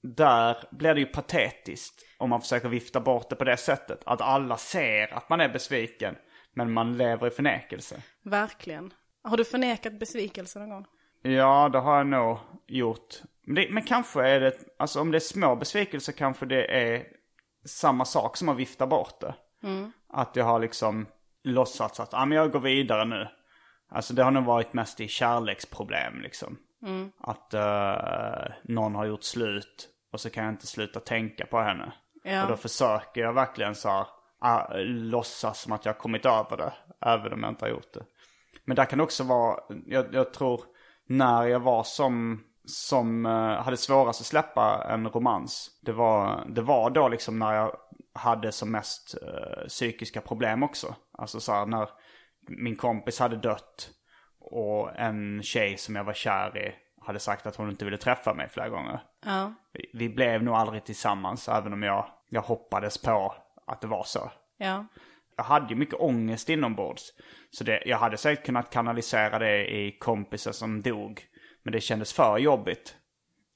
[0.03, 4.01] Där blir det ju patetiskt om man försöker vifta bort det på det sättet.
[4.05, 6.15] Att alla ser att man är besviken
[6.53, 8.01] men man lever i förnekelse.
[8.23, 8.93] Verkligen.
[9.23, 10.85] Har du förnekat besvikelse någon gång?
[11.21, 12.37] Ja, det har jag nog
[12.67, 13.15] gjort.
[13.45, 17.07] Men, det, men kanske är det, alltså om det är små besvikelser kanske det är
[17.65, 19.35] samma sak som att vifta bort det.
[20.09, 21.05] Att jag har liksom
[21.43, 23.27] låtsats att, ja men jag går vidare nu.
[23.89, 26.57] Alltså det har nog varit mest i kärleksproblem liksom.
[27.19, 31.93] Att eh, någon har gjort slut och så kan jag inte sluta tänka på henne.
[32.23, 32.43] Ja.
[32.43, 34.05] Och då försöker jag verkligen så här,
[34.39, 36.73] ah, låtsas som att jag har kommit över det.
[37.05, 38.03] Även om jag inte har gjort det.
[38.65, 40.61] Men där kan det också vara, jag, jag tror
[41.07, 45.79] när jag var som, som eh, hade svårast att släppa en romans.
[45.81, 47.75] Det var, det var då liksom när jag
[48.13, 50.95] hade som mest eh, psykiska problem också.
[51.11, 51.89] Alltså så här när
[52.47, 53.89] min kompis hade dött
[54.39, 58.33] och en tjej som jag var kär i hade sagt att hon inte ville träffa
[58.33, 59.03] mig flera gånger.
[59.25, 59.53] Ja.
[59.73, 63.35] Vi, vi blev nog aldrig tillsammans även om jag, jag hoppades på
[63.67, 64.31] att det var så.
[64.57, 64.85] Ja.
[65.37, 67.13] Jag hade ju mycket ångest inombords.
[67.51, 71.25] Så det, jag hade säkert kunnat kanalisera det i kompisar som dog.
[71.63, 72.95] Men det kändes för jobbigt.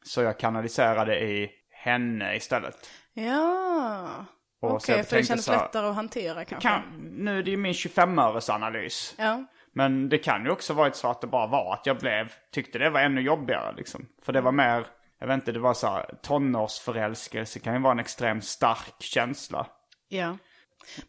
[0.04, 2.90] Så jag kanaliserade i henne istället.
[3.14, 4.26] Ja.
[4.60, 6.70] Okej, jag för det kändes här, lättare att hantera kanske.
[6.70, 6.82] Kan,
[7.18, 9.14] nu är det ju min 25-öresanalys.
[9.18, 9.44] Ja.
[9.74, 12.80] Men det kan ju också varit så att det bara var att jag blev, tyckte
[12.80, 14.08] det var ännu jobbigare liksom.
[14.22, 14.88] För det var mer,
[15.20, 19.68] jag vet inte, det var så här, tonårsförälskelse kan ju vara en extremt stark känsla.
[20.08, 20.38] Ja.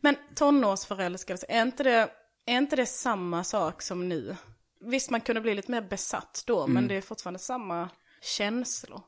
[0.01, 2.09] Men tonårsförälskelse, är inte det,
[2.47, 4.37] är inte det samma sak som nu?
[4.81, 6.75] Visst, man kunde bli lite mer besatt då, Mm.
[6.75, 7.89] men det är fortfarande samma
[8.23, 9.01] känslor.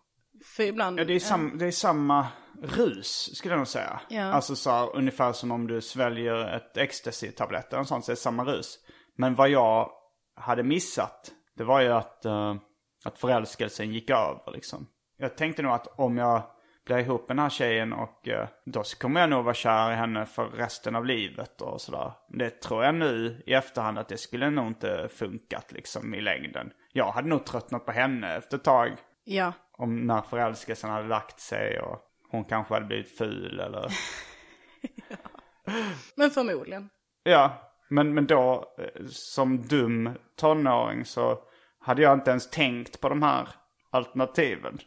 [0.44, 1.00] För ibland...
[1.00, 2.26] Ja, det är, sam, det är samma
[2.62, 4.00] rus skulle jag nog säga.
[4.08, 4.22] Ja.
[4.24, 8.20] Alltså så här, ungefär som om du sväljer ett ecstasy-tablett eller sånt, så är det
[8.20, 8.78] samma rus.
[9.16, 9.90] Men vad jag
[10.36, 12.54] hade missat, Det var ju att, eh,
[13.04, 14.86] att förälskelsen gick över liksom.
[15.16, 16.42] Jag tänkte nog att om jag
[16.86, 19.94] blir ihop med den här tjejen och eh, då kommer jag nog vara kär i
[19.94, 22.12] henne för resten av livet och sådär.
[22.28, 26.70] Det tror jag nu i efterhand att det skulle nog inte funkat liksom i längden.
[26.92, 28.96] Jag hade nog tröttnat på henne efter ett tag.
[29.24, 33.92] Ja, Om när förälskelsen hade lagt sig och hon kanske hade blivit ful eller...
[36.14, 36.90] men förmodligen.
[37.22, 41.38] Ja, men, men då eh, som dum tonåring så
[41.78, 43.48] hade jag inte ens tänkt på de här
[43.90, 44.78] alternativen.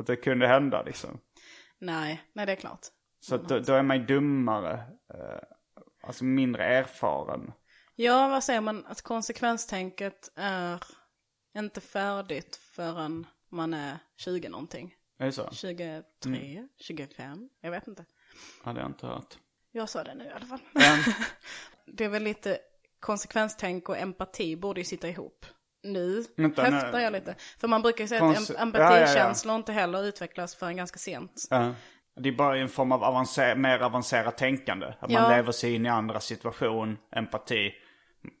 [0.00, 1.20] Att det kunde hända liksom.
[1.78, 2.86] Nej, nej det är klart.
[3.20, 4.72] Så att då, då är man ju dummare.
[5.14, 5.40] Eh,
[6.02, 7.52] alltså mindre erfaren.
[7.94, 8.86] Ja, vad säger man?
[8.86, 10.82] Att konsekvenstänket är
[11.58, 14.94] inte färdigt förrän man är 20 någonting.
[15.18, 15.48] Är det så?
[15.52, 16.68] 23, Mm.
[16.80, 18.04] 25, jag vet inte.
[18.64, 19.34] Hade jag inte hört.
[19.72, 20.60] Jag sa det nu i alla fall.
[21.86, 22.58] Det är väl lite
[23.00, 25.46] konsekvenstänk och empati borde ju sitta ihop.
[25.82, 27.34] Nu Vänta, häftar nu- jag lite.
[27.58, 28.96] För man brukar ju säga Konse- att em- Ja, ja, ja.
[28.96, 31.48] empatikänslor inte heller utvecklas förrän ganska sent.
[31.50, 31.72] eh,
[32.20, 34.86] det är bara en form av avancer- mer avancerat tänkande.
[34.86, 35.28] Att man Ja.
[35.36, 37.72] lever sig in i andra situation, empati.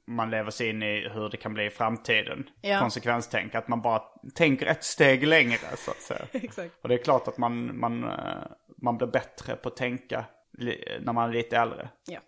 [0.06, 2.48] Man lever sig in i hur det kan bli i framtiden.
[2.60, 2.80] Ja.
[2.80, 3.54] Konsekvenstänk.
[3.54, 4.02] Att man bara
[4.34, 6.26] tänker ett steg längre så att säga.
[6.32, 6.74] Exakt.
[6.82, 8.10] Och det är klart att man, man, eh,
[8.82, 10.24] man blir bättre på att tänka
[11.00, 11.88] när man är lite äldre.
[12.06, 12.20] Ja.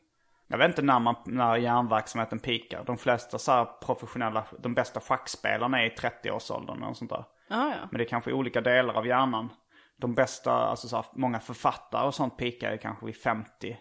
[0.47, 2.85] Jag vet inte när, man, när hjärnverksamheten pikar.
[2.85, 7.25] De flesta så professionella, de bästa schackspelarna är i 30-årsåldern och sånt där.
[7.49, 7.89] Ah, ja.
[7.91, 9.49] Men det är kanske olika delar av hjärnan.
[9.97, 13.77] De bästa, alltså så här, många författare och sånt pikar ju kanske vid 50.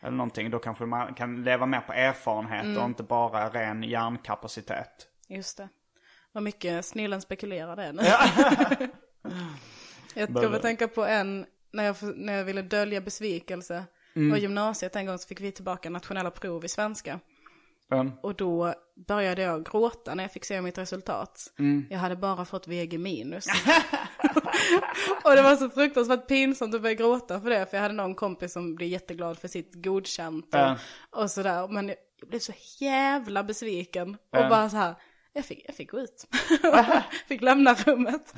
[0.00, 0.50] Eller någonting.
[0.50, 5.06] Då kanske man kan leva mer på erfarenhet och inte bara ren hjärnkapacitet.
[5.28, 5.68] Just det.
[6.32, 8.02] Vad mycket snillen spekulerar det nu.
[10.14, 13.84] jag kommer att tänka på en, när jag, när jag ville dölja besvikelse.
[14.14, 14.30] Mm.
[14.30, 17.20] På gymnasiet en gång så fick vi tillbaka nationella prov i svenska.
[17.90, 18.74] Men, Och då
[19.06, 21.52] började jag gråta när jag fick se mitt resultat.
[21.58, 21.86] Mm.
[21.90, 23.46] Jag hade bara fått VG minus.
[25.24, 27.66] och det var så fruktansvärt pinsamt att börja gråta för det.
[27.66, 30.76] För jag hade någon kompis som blev jätteglad för sitt godkänt och, Ja.
[31.10, 31.68] och sådär.
[31.68, 34.16] Men jag, jag blev så jävla besviken.
[34.30, 34.94] Och bara så här,
[35.32, 36.26] jag fick, jag fick gå ut.
[37.28, 38.34] fick lämna rummet.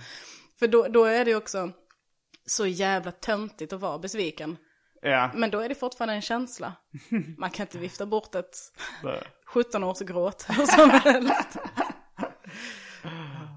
[0.58, 1.70] För då, då är det också
[2.46, 4.56] så jävla töntigt att vara besviken.
[5.02, 5.30] Ja.
[5.34, 6.72] Men då är det fortfarande en känsla.
[7.38, 8.56] Man kan inte vifta bort ett
[9.02, 9.22] Det-
[9.54, 11.58] 17-årsgråt hur som helst.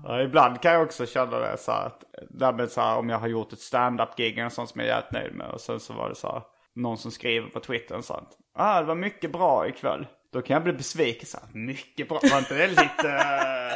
[0.03, 3.09] Ja, ibland kan jag också känna det så här att, där med så här, om
[3.09, 5.47] jag har gjort ett stand-up-gig eller sånt som jag är jävligt nöjd med.
[5.47, 6.41] Och sen så var det så här,
[6.75, 8.29] någon som skriver på Twitter och sånt.
[8.55, 10.07] Ah, det var mycket bra ikväll.
[10.33, 12.19] Då kan jag bli besviken så här, mycket bra.
[12.31, 13.21] Var inte det lite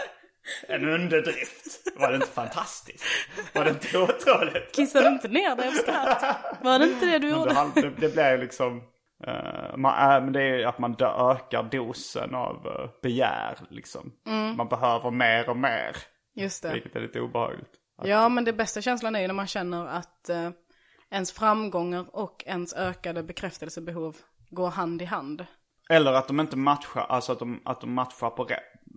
[0.67, 1.99] en underdrift?
[1.99, 3.05] Var det inte fantastiskt?
[3.53, 4.75] Var det inte otroligt?
[4.75, 6.37] Kissade du inte ner dig av skratt?
[6.61, 7.71] Var det inte det du gjorde?
[7.75, 8.81] det, det blir liksom,
[9.27, 14.11] eh, man, äh, men det är att man ökar dosen av uh, begär liksom.
[14.57, 15.95] Man behöver mer och mer.
[16.35, 16.73] Just det.
[16.73, 17.79] Vilket är lite obehagligt.
[18.03, 20.49] Ja, men det bästa känslan är ju när man känner att eh,
[21.11, 24.17] ens framgångar och ens ökade bekräftelsebehov
[24.49, 25.45] går hand i hand.
[25.89, 28.43] Eller att de inte matchar, alltså att de, att de matchar, på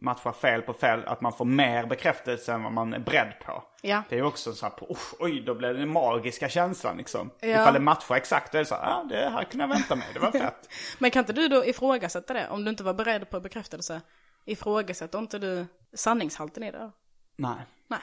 [0.02, 1.02] rätt, matchar fel på fel.
[1.06, 3.62] Att man får mer bekräftelse än vad man är beredd på.
[3.82, 4.02] Ja.
[4.08, 7.30] Det är också så här, på, "Usch, oj, då blir det den magiska känslan liksom.
[7.40, 7.48] Ja.
[7.48, 9.96] Ifall det matchar exakt, då är det så här, ah, det här kunde jag vänta
[9.96, 10.68] mig, det var fett.
[10.98, 12.48] Men kan inte du då ifrågasätta det?
[12.50, 14.00] Om du inte var beredd på bekräftelse,
[14.46, 16.90] ifrågasätter inte du sanningshalten i det?
[17.36, 17.56] Nej.
[17.88, 18.00] Nej.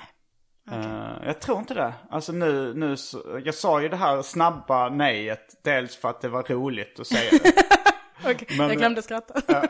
[0.72, 1.94] Eh, jag tror inte det.
[2.10, 5.64] Alltså nu, nu så, jag sa ju det här snabba nejet.
[5.64, 7.54] Dels för att det var roligt att säga det.
[8.24, 9.34] Okej, Men- jag glömde skratta.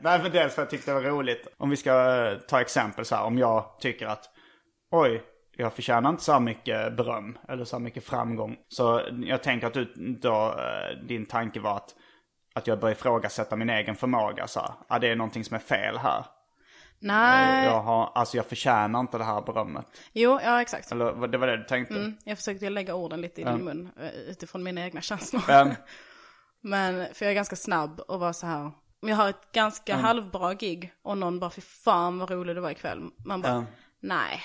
[0.00, 1.46] Nej men dels för att jag tyckte det var roligt.
[1.56, 3.24] Om vi ska eh, ta exempel så här.
[3.24, 4.24] Om jag tycker att
[4.90, 5.22] oj,
[5.56, 7.38] jag förtjänar inte så här mycket beröm.
[7.48, 8.56] Eller så här mycket framgång.
[8.68, 9.84] Så jag tänker att du,
[10.22, 11.94] då, eh, din tanke var att,
[12.54, 14.46] att jag börjar ifrågasätta min egen förmåga.
[14.46, 14.70] Så här.
[14.88, 16.24] Ah, det är någonting som är fel här.
[16.98, 17.64] Nej.
[17.64, 19.86] Jag, har, alltså jag förtjänar inte det här berömmet.
[20.12, 20.92] Jo, ja exakt.
[20.92, 21.94] Eller det var det du tänkte?
[21.94, 25.42] Mm, jag försökte lägga orden lite i din mun eh, utifrån mina egna känslor.
[25.48, 25.66] Men,
[26.64, 28.70] Men, för jag är ganska snabb och var så här.
[29.02, 32.60] Om jag har ett ganska halvbra gig och någon bara, fy fan vad rolig du
[32.60, 33.10] var ikväll.
[33.24, 33.64] Man bara, Ja.
[34.00, 34.42] nej.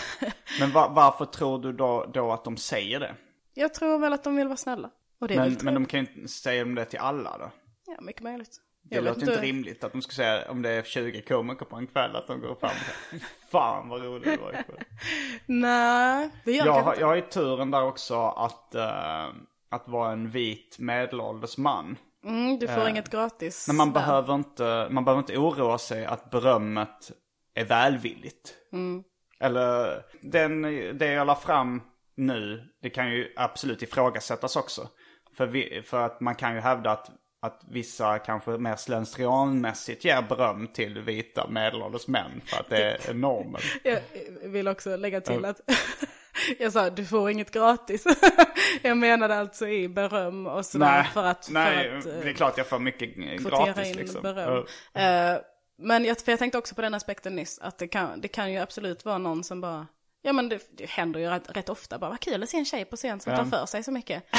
[0.60, 3.14] men va, varför tror du då, då att de säger det?
[3.54, 4.90] Jag tror väl att de vill vara snälla.
[5.28, 7.50] Det Men, men de kan ju inte säga det till alla då.
[7.86, 8.56] Ja, mycket möjligt.
[8.82, 11.76] Det Jag låter inte rimligt att de ska säga om det är 20 komiker på
[11.76, 14.84] en kväll att de går fram och säger "Fy Fan vad rolig du var ikväll.
[15.46, 17.00] Nej, det gör Jag, jag inte.
[17.00, 19.26] jag har ju turen där också att, eh,
[19.70, 21.96] att vara en vit medelålders man.
[22.24, 23.68] Mm, du får inget gratis.
[23.68, 23.94] Men man där.
[23.94, 27.12] behöver, inte, man behöver inte oroa sig att berömmet
[27.54, 28.54] är välvilligt.
[28.72, 29.04] Mm.
[29.40, 30.62] Eller den,
[30.98, 31.82] det jag la fram
[32.14, 34.88] nu, det kan ju absolut ifrågasättas också.
[35.36, 37.10] För, vi, för att man kan ju hävda att
[37.42, 43.14] att vissa kanske mer slentrianmässigt ger beröm till vita medelålders män för att det är
[43.14, 43.60] normen.
[43.82, 44.00] Jag
[44.42, 45.60] vill också lägga till att
[46.58, 48.04] jag sa du får inget gratis.
[48.82, 52.32] jag menade alltså i beröm och sådär för att, nej för att eh, det är
[52.32, 54.22] klart jag får mycket gratis in liksom.
[54.22, 54.66] beröm.
[54.92, 55.00] Ja.
[55.00, 55.40] Eh,
[55.78, 58.52] men jag, för jag tänkte också på den aspekten nyss, att det kan, det kan
[58.52, 59.86] ju absolut vara någon som bara,
[60.22, 62.64] ja men det, det händer ju rätt, rätt ofta, bara vad kul att se en
[62.64, 64.24] tjej på scen som tar för sig så mycket.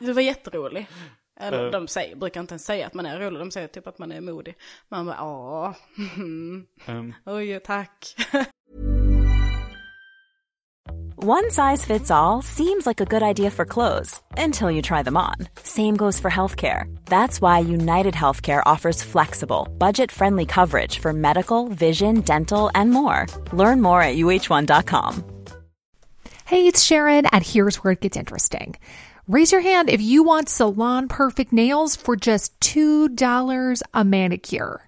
[0.00, 0.86] Du var jätterolig.
[1.40, 3.98] Eller de säger, brukar inte ens säga att man är rolig, de säger typ att
[3.98, 4.54] man är modig.
[4.88, 5.74] Man bara, åh,
[6.88, 8.14] Um, oj tack.
[11.20, 15.16] One size fits all seems like a good idea for clothes until you try them
[15.16, 15.34] on.
[15.64, 16.96] Same goes for healthcare.
[17.06, 23.26] That's why United Healthcare offers flexible, budget friendly coverage for medical, vision, dental, and more.
[23.52, 25.24] Learn more at uh1.com.
[26.44, 28.76] Hey, it's Sharon, and here's where it gets interesting.
[29.26, 34.87] Raise your hand if you want salon perfect nails for just $2 a manicure.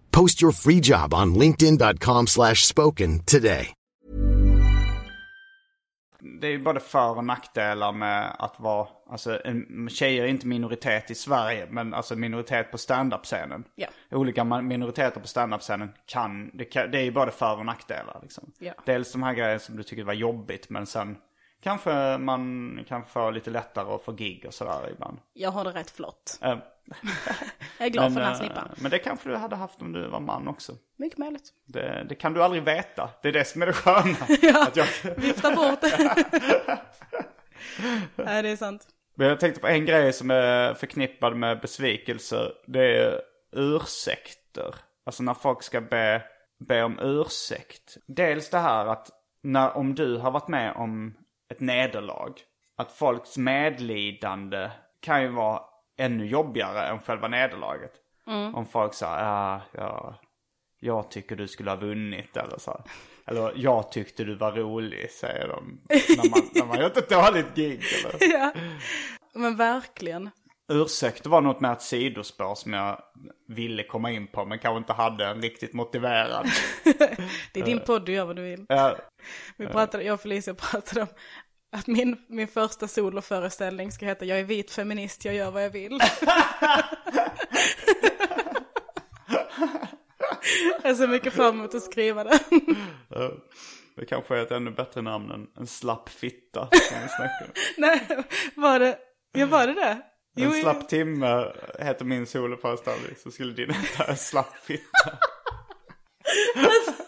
[0.11, 3.73] Post your free job on linkedin.com slash spoken today.
[6.41, 10.47] det är ju både för och nackdelar med att vara, alltså en, tjejer är inte
[10.47, 13.63] minoritet i Sverige, men alltså minoritet på standup-scenen.
[13.75, 13.87] Ja.
[14.11, 18.51] Olika minoriteter på standup-scenen kan, det, kan, det är ju både för och nackdelar liksom.
[18.59, 18.73] Ja.
[18.85, 21.17] Dels de här grejerna som du tycker var jobbigt, men sen
[21.63, 25.17] kanske man kan få lite lättare att få gig och sådär ibland.
[25.33, 26.39] Jag har det rätt flott.
[27.77, 28.69] Jag är glad för den här eh, snippan.
[28.75, 30.73] men det kanske du hade haft om du var man också.
[30.97, 31.49] Mycket möjligt.
[31.65, 33.09] Det, det kan du aldrig veta.
[33.21, 34.17] Det är det som är det sköna.
[34.67, 36.15] att jag, Vifta bort det.
[38.15, 38.87] Nej, det är sant.
[39.15, 42.51] Men jag tänkte på en grej som är förknippad med besvikelser.
[42.67, 44.75] Det är ursäkter.
[45.05, 46.23] Alltså när folk ska be,
[46.67, 47.97] be om ursäkt.
[48.07, 49.09] Dels det här att
[49.43, 51.13] när, om du har varit med om
[51.51, 52.33] ett nederlag.
[52.77, 54.69] Att folks medlidande
[55.01, 55.61] kan ju vara
[56.01, 57.91] ännu jobbigare än själva nederlaget.
[58.53, 60.19] Om folk säger, ja, ja,
[60.79, 62.83] jag tycker du skulle ha vunnit eller så.
[63.27, 65.81] Eller jag tyckte du var rolig, säger de.
[65.89, 68.33] När man, när man gjort ett dåligt gig eller.
[68.33, 68.51] Ja.
[69.33, 70.29] Men verkligen.
[70.71, 73.01] Ursäkter var något med ett sidospår som jag
[73.47, 76.47] ville komma in på men kanske inte hade en riktigt motiverad.
[77.53, 78.65] Det är din podd, du gör vad du vill.
[78.69, 78.97] Ja,
[79.57, 81.07] Vi pratade, jag och Felicia pratade om
[81.71, 85.69] att min, min första soloföreställning ska heta Jag är vit feminist, jag gör vad jag
[85.69, 85.91] vill.
[90.83, 92.39] jag ser mycket fram emot att skriva det.
[93.95, 96.69] det kanske är ett ännu bättre namn än en slapp fitta.
[96.71, 97.27] som.
[97.77, 98.07] Nej,
[98.55, 98.97] var det,
[99.31, 100.01] ja var det det?
[100.35, 105.17] En slapp timme heter min soloföreställning så skulle din heta en slapp fitta.
[106.55, 106.61] vi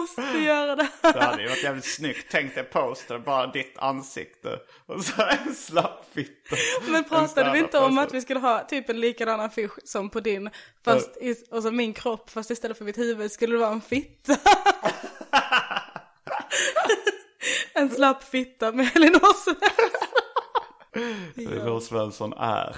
[0.00, 0.88] måste göra det.
[1.00, 2.26] Det hade ju varit jävligt snyggt.
[2.30, 4.60] Tänk dig poster, bara ditt ansikte.
[4.86, 6.56] Och så en slapp fitta.
[6.88, 10.20] Men pratade vi inte om att vi skulle ha typ en likadan affisch som på
[10.20, 10.50] din,
[10.84, 13.80] fast i, och så min kropp, fast istället för mitt huvud skulle det vara en
[13.80, 14.36] fitta.
[17.74, 19.56] en slapp fitta med Elinor Svensson.
[21.36, 22.76] Elinor Svensson är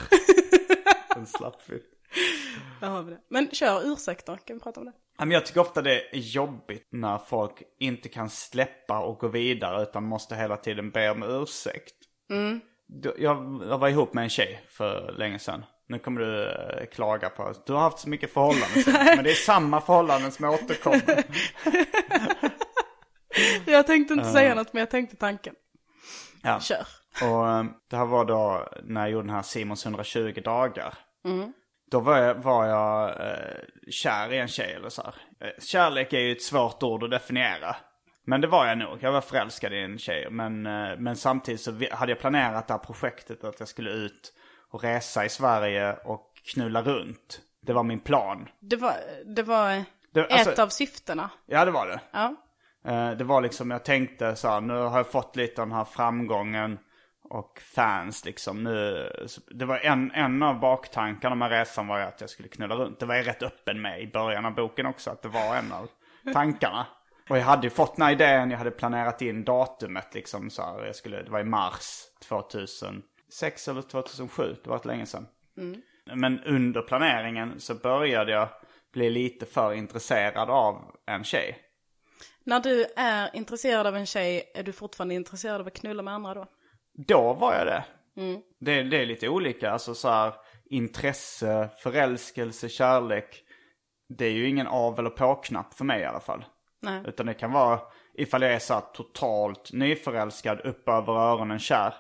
[1.16, 1.84] en slapp fitta.
[2.80, 3.20] Där har vi det.
[3.28, 4.92] Men kör ursäkter, kan vi prata om det?
[5.18, 9.82] Men jag tycker ofta det är jobbigt när folk inte kan släppa och gå vidare
[9.82, 11.94] utan måste hela tiden be om ursäkt.
[12.88, 15.64] Du- Jag, jag var ihop med en tjej för länge sedan.
[15.88, 18.82] Nu kommer du eh, klaga på att du har haft så mycket förhållanden.
[19.16, 21.24] men det är samma förhållanden som återkommer.
[23.66, 25.54] Jag tänkte inte säga något, men jag tänkte tanken.
[26.42, 26.60] Ja.
[26.60, 26.86] Kör.
[27.22, 30.94] Och eh, det här var då när jag gjorde den här Simons 120 dagar.
[31.90, 33.56] Då var jag, var jag eh,
[33.90, 35.14] kär i en tjej eller så här.
[35.48, 37.76] Eh, Kärlek är ju ett svårt ord att definiera.
[38.24, 38.98] Men det var jag nog.
[39.00, 40.28] Jag var förälskad i en tjej.
[40.30, 44.32] Men, eh, men samtidigt så hade jag planerat det här projektet att jag skulle ut
[44.70, 47.40] och resa i Sverige och knulla runt.
[47.62, 48.48] Det var min plan.
[48.60, 48.94] Det var,
[49.36, 49.84] det var
[50.14, 51.30] Det- ett alltså- av syftena.
[51.46, 52.00] Ja, det var det.
[52.12, 52.34] Ja.
[52.86, 55.84] Eh, det var liksom, jag tänkte så här, nu har jag fått lite den här
[55.84, 56.78] framgången
[57.30, 58.64] och fans liksom.
[58.64, 59.10] Nu,
[59.50, 63.00] det var en, en av baktankarna med resan var ju att jag skulle knulla runt.
[63.00, 65.72] Det var jag rätt öppen med i början av boken också, att det var en
[65.72, 65.88] av
[66.32, 66.86] tankarna.
[67.28, 70.62] Och jag hade ju fått den här idén, jag hade planerat in datumet liksom så
[70.62, 75.26] här, jag skulle, det var i mars 2006 eller 2007, det var ett länge sedan.
[76.14, 78.48] Men under planeringen så började jag
[78.92, 81.58] bli lite för intresserad av en tjej.
[82.44, 86.14] När du är intresserad av en tjej, är du fortfarande intresserad av att knulla med
[86.14, 86.46] andra då?
[87.06, 87.84] Då var jag det.
[88.60, 90.34] Det, det är lite olika, alltså så här
[90.70, 93.42] intresse, förälskelse, kärlek.
[94.08, 96.44] Det är ju ingen av eller på-knapp för mig i alla fall.
[96.82, 97.02] Nej.
[97.06, 97.80] Utan det kan vara
[98.14, 101.94] ifall jag är så här totalt nyförälskad, upp över öronen kär.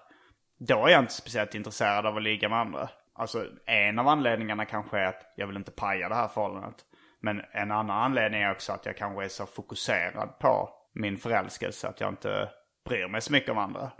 [0.58, 2.88] Då är jag inte speciellt intresserad av att ligga med andra.
[3.14, 6.84] Alltså en av anledningarna kanske är att jag vill inte paja det här förhållandet.
[7.20, 11.88] Men en annan anledning är också att jag kanske är så fokuserad på min förälskelse
[11.88, 12.48] att jag inte
[12.88, 13.90] bryr mig så mycket om andra.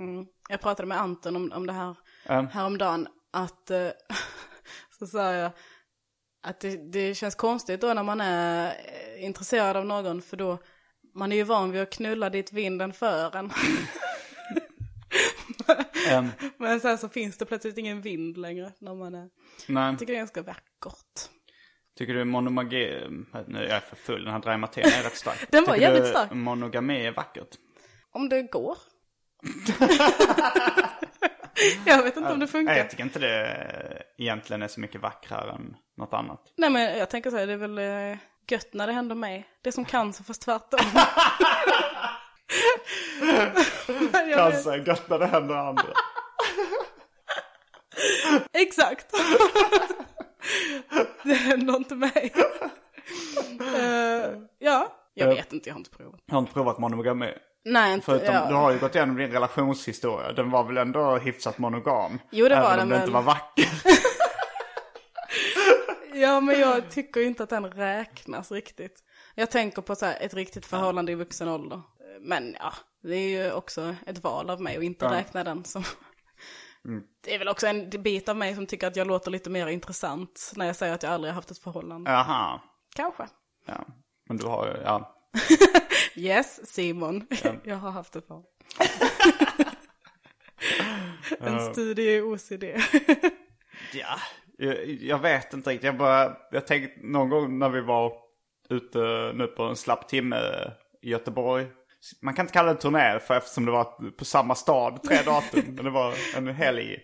[0.49, 1.95] Jag pratade med Anton om, om det här
[2.27, 2.47] Mm.
[2.49, 3.09] häromdagen.
[3.33, 3.89] Att, eh,
[4.99, 5.51] så sa jag
[6.43, 10.23] att det, det känns konstigt då när man är eh, intresserad av någon.
[10.23, 10.59] För då,
[11.15, 13.51] man är ju van vid att knulla dit vinden för en.
[16.11, 16.29] Ehm,
[16.59, 19.29] Men sen så finns det plötsligt ingen vind längre när man är.
[19.69, 19.85] nej.
[19.91, 21.31] Jag tycker det är ganska vackert.
[21.99, 23.25] Tycker du monogami...
[23.47, 25.51] Nu är jag för full, den här Dreimatin är rätt stark.
[25.51, 26.33] Den var Tycker jävligt stark.
[26.33, 27.49] monogami är vackert?
[28.19, 28.77] Om det går.
[31.87, 32.77] jag vet inte om det Nej, funkar.
[32.77, 36.53] jag tycker inte det egentligen är så mycket vackrare än något annat.
[36.57, 38.19] Nej men jag tänker så här, det är väl eh,
[38.51, 39.49] gött när det händer mig.
[39.63, 40.81] Det är som cancer fast tvärtom.
[44.35, 45.83] Cancer är gött när det händer andra.
[48.53, 49.07] Exakt.
[51.23, 52.33] det händer inte mig.
[53.75, 55.35] Eh, ja, jag Eh.
[55.35, 56.21] vet inte, jag har inte provat.
[56.27, 57.35] Jag har inte provat monogami.
[57.65, 58.47] Nej, inte, Förutom, ja.
[58.49, 60.33] du har ju gått igenom din relationshistoria.
[60.33, 62.19] Den var väl ändå hyfsat monogam?
[62.31, 63.69] Jo, det var Även den, om det men- inte var vacker.
[66.15, 69.03] Ja, men jag tycker inte att den räknas riktigt.
[69.35, 71.83] Jag tänker på så här, ett riktigt förhållande i vuxen ålder.
[72.21, 75.85] Men ja, det är ju också ett val av mig att inte räkna den som...
[76.85, 77.03] Mm.
[77.25, 79.67] Det är väl också en bit av mig som tycker att jag låter lite mer
[79.67, 82.11] intressant när jag säger att jag aldrig har haft ett förhållande.
[82.11, 82.61] Jaha.
[82.97, 83.27] Kanske.
[83.67, 83.85] Ja.
[84.29, 85.15] Men du har ju, ja.
[86.19, 87.27] Yes, Simon.
[87.65, 88.51] jag har haft ett förhållande.
[91.41, 92.65] en studie i OCD.
[93.93, 94.19] Ja,
[94.59, 95.85] jag, jag vet inte riktigt.
[95.87, 98.13] Jag bara, jag tänkte någon gång när vi var
[98.69, 100.37] ute nu på en slapp timme
[101.03, 101.67] i Göteborg.
[102.23, 105.63] Man kan inte kalla det turné för eftersom det var på samma stad, tre datum.
[105.67, 106.99] men det var en helg.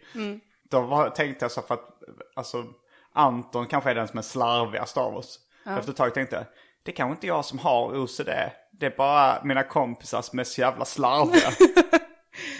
[0.71, 2.03] Då var, tänkte jag så för att,
[2.35, 2.65] alltså
[3.13, 5.41] Anton kanske är den som är slarvigast av oss.
[5.67, 6.45] Efter ett tag tänkte jag,
[6.85, 8.29] det är kanske inte jag som har OCD.
[8.73, 11.51] Det är bara mina kompisar som är så jävla slarviga.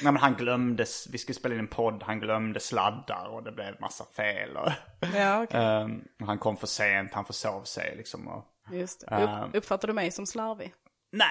[0.03, 3.53] Nej men han glömde, vi skulle spela in en podd, han glömde sladdar och det
[3.53, 4.57] blev massa fel.
[4.57, 4.69] Och,
[5.15, 5.61] ja, okej.
[5.65, 8.29] Ehm, och han kom för sent, han försov sig liksom.
[8.29, 9.15] Och, Just det.
[9.15, 9.45] Ehm.
[9.49, 10.75] Upp, uppfattar du mig som slarvig?
[11.13, 11.29] nej,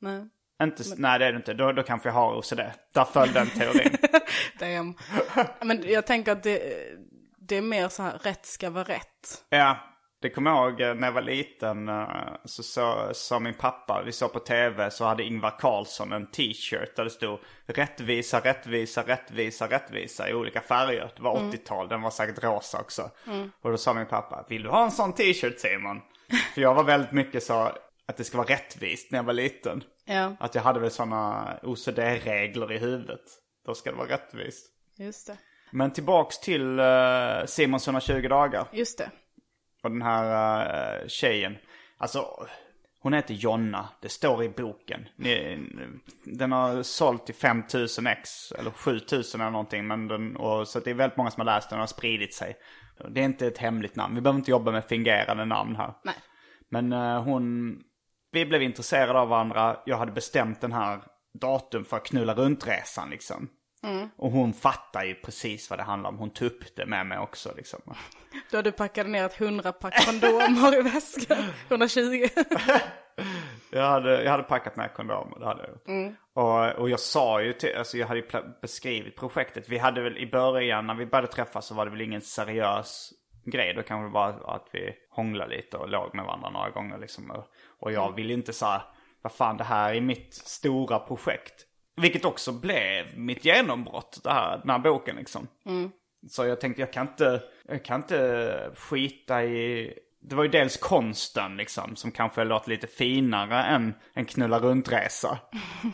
[0.00, 0.28] Nej.
[0.62, 1.54] inte, nej det är det inte.
[1.54, 2.60] Då, då kanske jag har OCD.
[2.94, 3.96] Där föll den teorin.
[4.58, 4.94] Damn.
[5.60, 6.60] Men jag tänker att det,
[7.38, 9.44] det är mer så här, rätt ska vara rätt.
[9.48, 9.78] ja,
[10.28, 11.88] det kommer jag ihåg eh, när jag var liten.
[11.88, 12.06] eh,
[12.44, 16.96] Så sa så, min pappa, vi såg på tv, så hade Ingvar Carlsson en t-shirt
[16.96, 21.12] där det stod rättvisa, rättvisa, rättvisa, rättvisa i olika färger.
[21.16, 23.10] Det var 80-tal, den var säkert rosa också.
[23.62, 26.00] Och då sa min pappa, vill du ha en sån t-shirt Simon?
[26.54, 27.72] För jag var väldigt mycket så
[28.08, 29.82] att det ska vara rättvist när jag var liten.
[30.04, 33.20] Ja, Att jag hade väl sådana OCD-regler i huvudet.
[33.66, 34.66] Då ska det vara rättvist.
[34.96, 35.36] just det.
[35.70, 38.66] Men tillbaks till uh, Simons 120 dagar.
[38.72, 39.10] Just det.
[39.86, 41.56] Och den här uh, tjejen.
[41.98, 42.46] Alltså,
[43.00, 43.88] hon heter Jonna.
[44.00, 45.08] Det står i boken.
[45.16, 45.58] Ni,
[46.24, 48.52] den har sålt till 5000 ex.
[48.52, 49.86] Eller 7000 eller någonting.
[49.86, 52.34] Men den, och, så det är väldigt många som har läst den och har spridit
[52.34, 52.56] sig.
[53.08, 54.14] Det är inte ett hemligt namn.
[54.14, 55.94] Vi behöver inte jobba med fingerande namn här.
[56.04, 56.14] Nej.
[56.68, 57.76] Men eh, hon...
[58.32, 59.76] Vi blev intresserade av varandra.
[59.86, 61.00] Jag hade bestämt den här
[61.40, 63.48] datum för att knulla runt-resan liksom.
[64.16, 66.18] Och hon fattar ju precis vad det handlar om.
[66.18, 67.80] Hon tuppte med mig också liksom.
[68.50, 71.44] Då du packat ner ett hundrapack kondomer i väskan.
[71.68, 72.28] 120.
[73.72, 75.86] Jag hade, jag hade packat med kondomer, det hade jag gjort.
[76.34, 78.26] Och, och jag sa ju till, alltså jag hade ju
[78.62, 79.68] beskrivit projektet.
[79.68, 83.12] Vi hade väl i början, när vi började träffas så var det väl ingen seriös
[83.44, 83.74] grej.
[83.74, 87.30] Då kanske det bara att vi hånglade lite och låg med varandra några gånger liksom.
[87.30, 87.44] Och,
[87.80, 88.82] och jag ville inte säga,
[89.22, 91.66] vad fan det här är mitt stora projekt.
[91.96, 95.48] Vilket också blev mitt genombrott, det här, den här boken liksom.
[96.28, 99.92] Så jag tänkte, jag kan inte, jag kan inte skita i
[100.28, 105.38] det var ju dels konsten liksom, som kanske låter lite finare än en knulla runt-resa.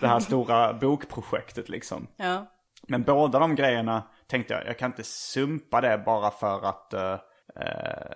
[0.00, 2.07] Det här stora bokprojektet liksom.
[2.16, 2.46] Ja.
[2.88, 7.18] Men båda de grejerna tänkte jag, jag kan inte sumpa det bara för att eh,
[7.57, 8.12] eh,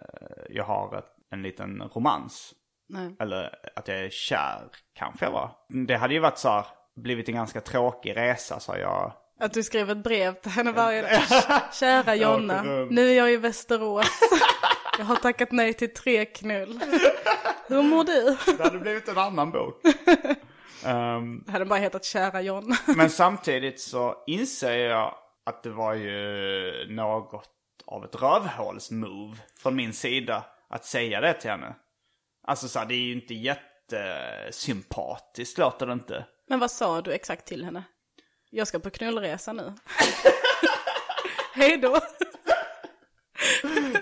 [0.50, 2.54] jag har ett, en liten romans.
[2.88, 3.16] Nej.
[3.20, 4.62] Eller att jag är kär,
[4.94, 5.50] kanske jag var.
[5.86, 6.66] Det hade ju varit så här,
[6.96, 9.12] blivit en ganska tråkig resa så jag.
[9.40, 11.22] Att du skrev ett brev till henne varje dag.
[11.72, 14.06] Kära Jonna, nu är jag i Västerås.
[14.98, 16.80] Jag har tackat nej till tre knull.
[17.68, 18.36] Hur mår du?
[18.56, 19.80] Det hade blivit en annan bok.
[20.84, 22.76] Ehm, Det hade bara hetat Kära Jonna.
[22.96, 25.14] men samtidigt så inser jag
[25.46, 27.48] att det var ju något
[27.86, 31.74] av ett rövhålsmove från min sida att säga det till henne.
[32.46, 36.24] Alltså så här, det är ju inte jättesympatiskt låter det inte.
[36.48, 37.84] Men vad sa du exakt till henne?
[38.50, 39.72] Jag ska på knullresa nu.
[41.54, 42.00] Hej då.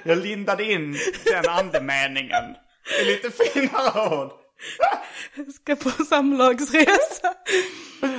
[0.03, 2.45] Jag lindade in den andemeningen
[3.03, 4.30] i lite finare ord.
[5.55, 7.34] Ska på samlagsresa.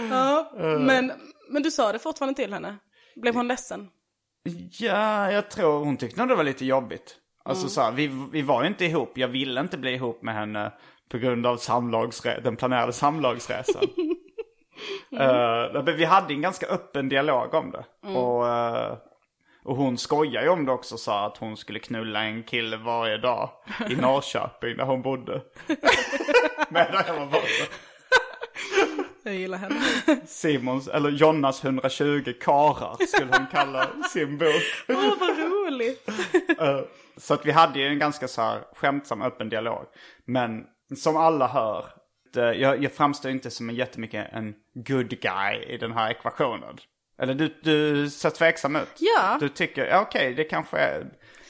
[0.10, 1.12] Ja, men,
[1.50, 2.78] men du sa det fortfarande till henne.
[3.16, 3.88] Blev hon ledsen?
[4.72, 7.16] Ja, jag tror hon tyckte nog det var lite jobbigt.
[7.44, 9.18] Alltså så här, vi, vi var ju inte ihop.
[9.18, 10.72] Jag ville inte bli ihop med henne
[11.10, 13.84] på grund av samlagsre- den planerade samlagsresan.
[15.12, 17.86] Eh, men vi hade en ganska öppen dialog om det.
[18.10, 18.98] Och, eh,
[19.66, 23.18] och hon skojar ju om det också, sa att hon skulle knulla en kille varje
[23.18, 23.50] dag
[23.90, 25.42] i Norrköping där hon bodde.
[26.70, 27.74] Medan jag var borta.
[29.24, 29.82] Jag gillar henne.
[30.26, 34.64] Simons, eller Jonas 120 karar skulle hon kalla sin bok.
[34.90, 36.10] Åh, vad roligt.
[36.60, 36.80] Eh,
[37.18, 39.86] Så att vi hade ju en ganska så här skämtsam öppen dialog.
[40.26, 40.64] Men
[40.98, 41.86] som alla hör,
[42.36, 46.78] det, jag, jag framstår inte som en jättemycket en good guy i den här ekvationen.
[47.22, 48.88] Eller du, du ser tveksam ut.
[49.00, 49.38] Ja.
[49.40, 51.06] Du tycker, ja okej, det kanske är...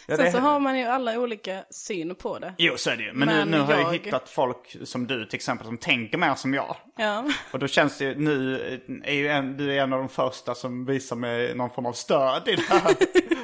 [0.08, 2.54] Ja, Sen det, så har man ju alla olika syn på det.
[2.58, 3.14] Jo, så är det ju.
[3.14, 6.18] Men, Men nu, nu har jag jag- hittat folk som du till exempel som tänker
[6.18, 6.76] mer som jag.
[6.98, 7.26] Ja.
[7.52, 8.60] Och då känns det ju, nu
[9.04, 11.94] är ju en, du är en av de första som visar mig någon form av
[11.94, 12.82] stöd i det här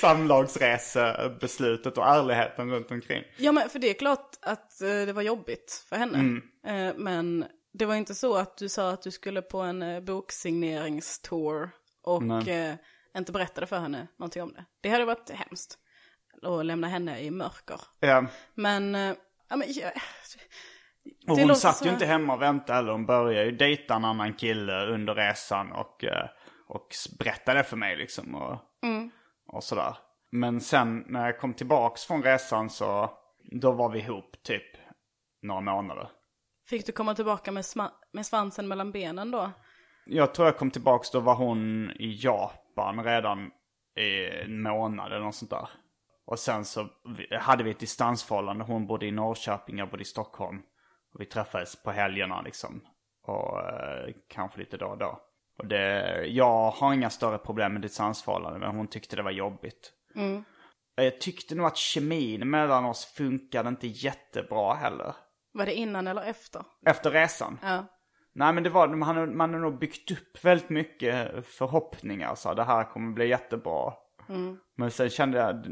[0.00, 3.24] samlagsresebeslutet och ärligheten runt omkring.
[3.36, 6.40] Ja men för det är klart att eh, det var jobbigt för henne.
[6.66, 10.00] Eh, men det var inte så att du sa att du skulle på en eh,
[10.00, 11.70] boksigneringstour
[12.02, 12.74] och eh,
[13.16, 14.64] inte berättade för henne någonting om det.
[14.80, 15.78] Det hade varit hemskt.
[16.42, 17.80] Att lämna henne i mörker.
[18.00, 18.26] Ja.
[18.54, 18.94] Men,
[19.48, 19.90] ja men ja,
[21.28, 22.92] Och Det hon låter satt ju inte hemma och väntade heller.
[22.92, 26.04] Hon började ju dejta en annan kille under resan och,
[26.68, 26.88] och
[27.18, 28.34] berättade för mig liksom.
[28.34, 29.10] Och, Mm.
[29.48, 29.96] Och sådär.
[30.30, 33.10] Men sen när jag kom tillbaks från resan så,
[33.52, 34.76] då var vi ihop typ
[35.42, 36.10] några månader.
[36.68, 37.64] fick du komma tillbaka med,
[38.12, 39.50] med svansen mellan benen då?
[40.06, 43.50] Jag tror jag kom tillbaks, då var hon i Japan redan
[43.96, 45.68] i en månad eller något sånt där.
[46.26, 46.88] Och sen så
[47.40, 48.64] hade vi ett distansförhållande.
[48.64, 50.62] Hon bodde i Norrköping, jag bodde i Stockholm.
[51.14, 52.80] Och vi träffades på helgerna liksom.
[53.22, 55.20] Och eh, kanske lite då och då.
[55.58, 59.92] Och det, jag har inga större problem med distansförhållande, men hon tyckte det var jobbigt.
[60.94, 65.14] Jag tyckte nog att kemin mellan oss funkade inte jättebra heller.
[65.52, 66.62] Var det innan eller efter?
[66.86, 67.58] Efter resan.
[67.62, 67.84] Ja.
[68.32, 72.34] Nej men det var, man har, man har nog byggt upp väldigt mycket förhoppningar.
[72.34, 73.92] Så det här kommer bli jättebra.
[74.76, 75.66] Men sen kände jag,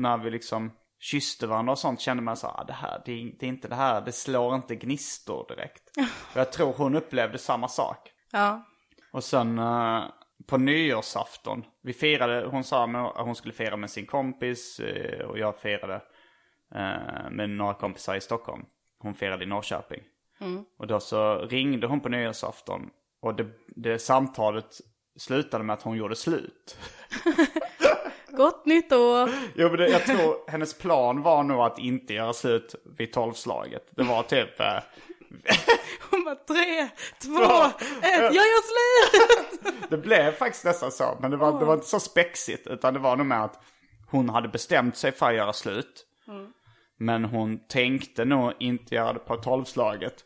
[0.00, 3.12] när vi liksom kysste varandra och sånt, kände man så här, ah, det här, det
[3.12, 5.82] är, det är inte det här, det slår inte gnistor direkt.
[6.34, 8.12] Jag tror hon upplevde samma sak.
[8.32, 8.64] Ja.
[9.12, 10.04] Och sen eh,
[10.46, 15.38] på nyårsafton, vi firade, hon sa att hon skulle fira med sin kompis eh, och
[15.38, 15.94] jag firade
[16.74, 18.64] eh, med några kompisar i Stockholm.
[18.98, 20.02] Hon firade i Norrköping.
[20.78, 22.90] Och då så ringde hon på nyårsafton
[23.20, 24.80] och det, det samtalet
[25.16, 26.78] slutade med att hon gjorde slut.
[28.28, 29.30] Gott nytt år!
[29.54, 33.82] Jo men det, jag tror hennes plan var nog att inte göra slut vid tolvslaget.
[33.90, 34.60] Det var typ...
[36.28, 36.88] Bara tre,
[37.22, 37.64] två,
[38.02, 39.74] ett, jag gör slut!
[39.90, 42.66] Det blev faktiskt nästan så, men det var, det var inte så spexigt.
[42.66, 43.60] Utan det var nog med att
[44.10, 46.06] hon hade bestämt sig för att göra slut.
[46.98, 50.24] Men hon tänkte nog inte göra det på tolvslaget.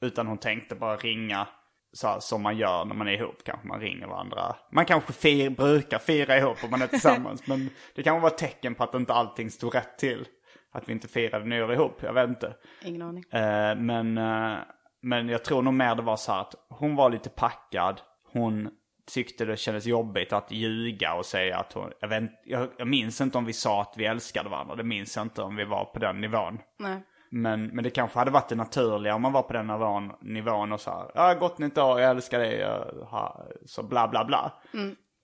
[0.00, 1.46] Utan hon tänkte bara ringa
[1.92, 3.44] så här, som man gör när man är ihop.
[3.44, 4.56] Kanske man ringer varandra.
[4.72, 7.42] Man kanske fir, brukar fira ihop om man är tillsammans.
[7.46, 10.26] men det kan vara tecken på att inte allting stod rätt till.
[10.72, 12.54] Att vi inte firade nyår ihop, jag vet inte.
[12.84, 13.24] Ingen aning.
[13.30, 14.58] Eh, men, eh,
[15.02, 18.00] men jag tror nog mer det var så här att hon var lite packad.
[18.32, 18.70] Hon
[19.06, 21.92] tyckte det kändes jobbigt att ljuga och säga att hon...
[22.00, 24.76] Jag, vet, jag, jag minns inte om vi sa att vi älskade varandra.
[24.76, 26.58] Det minns jag inte om vi var på den nivån.
[26.78, 27.02] Nej.
[27.30, 30.72] Men, men det kanske hade varit det naturliga om man var på den nivån, nivån
[30.72, 34.52] och så här, ja gott nytt år, jag älskar dig, jag så bla bla bla.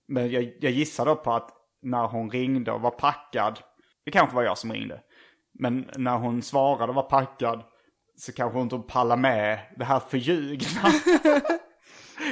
[0.07, 1.49] Men jag, jag gissar då på att
[1.81, 3.59] när hon ringde och var packad,
[4.05, 5.01] det kanske var jag som ringde.
[5.53, 7.63] Men när hon svarade och var packad
[8.19, 10.81] så kanske hon inte pallade med det här förljugna.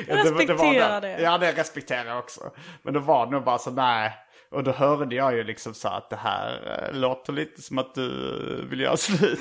[0.08, 1.08] Ja, det var- det respekterar det.
[1.08, 1.22] det.
[1.22, 2.52] Ja, det respekterar jag också.
[2.84, 4.12] Men då var det nog bara så, nej.
[4.52, 7.96] Och då hörde jag ju liksom så att det här eh, låter lite som att
[7.96, 9.40] du vill göra slut.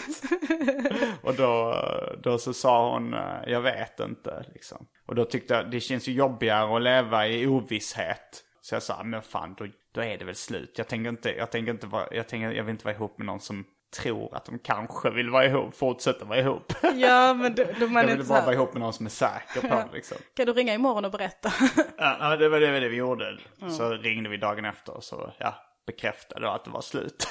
[1.23, 1.75] och då,
[2.23, 4.87] då så sa hon, eh, jag vet inte liksom.
[5.07, 8.43] Och då tyckte jag, det känns ju jobbigare att leva i ovisshet.
[8.61, 10.75] Så jag sa, men fan då, då är det väl slut.
[10.77, 13.27] Jag tänker inte, jag tänker inte vara, jag tänker, jag vill inte vara ihop med
[13.27, 16.73] någon som tror att de kanske vill vara ihop, fortsätta vara ihop.
[16.95, 19.07] Ja, men då, då man jag vill inte bara vara här, ihop med någon som
[19.07, 20.17] är säker på det liksom.
[20.37, 21.53] kan du ringa imorgon och berätta?
[21.99, 23.39] Ja, det var det, det vi gjorde.
[23.79, 25.55] Så ringde vi dagen efter och så ja,
[25.87, 27.29] bekräftade att det var slut.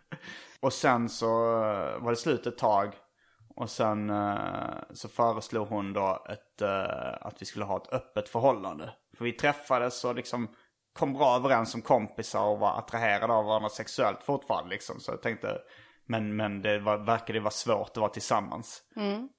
[0.60, 2.94] och sen så eh, var det slut ett tag.
[3.56, 8.28] Och sen eh, så föreslog hon då ett, eh, att vi skulle ha ett öppet
[8.28, 8.92] förhållande.
[9.16, 10.48] För vi träffades och liksom
[10.92, 14.70] kom bra överens som kompisar och var attraherade av varandra sexuellt fortfarande.
[14.70, 15.00] Liksom.
[15.00, 15.58] Så jag tänkte,
[16.06, 18.82] men, men det var, verkade vara svårt att vara tillsammans.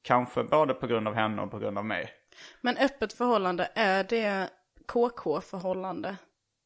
[0.01, 2.11] Kanske både på grund av henne och på grund av mig.
[2.61, 4.49] Men öppet förhållande, är det
[4.87, 6.17] KK-förhållande?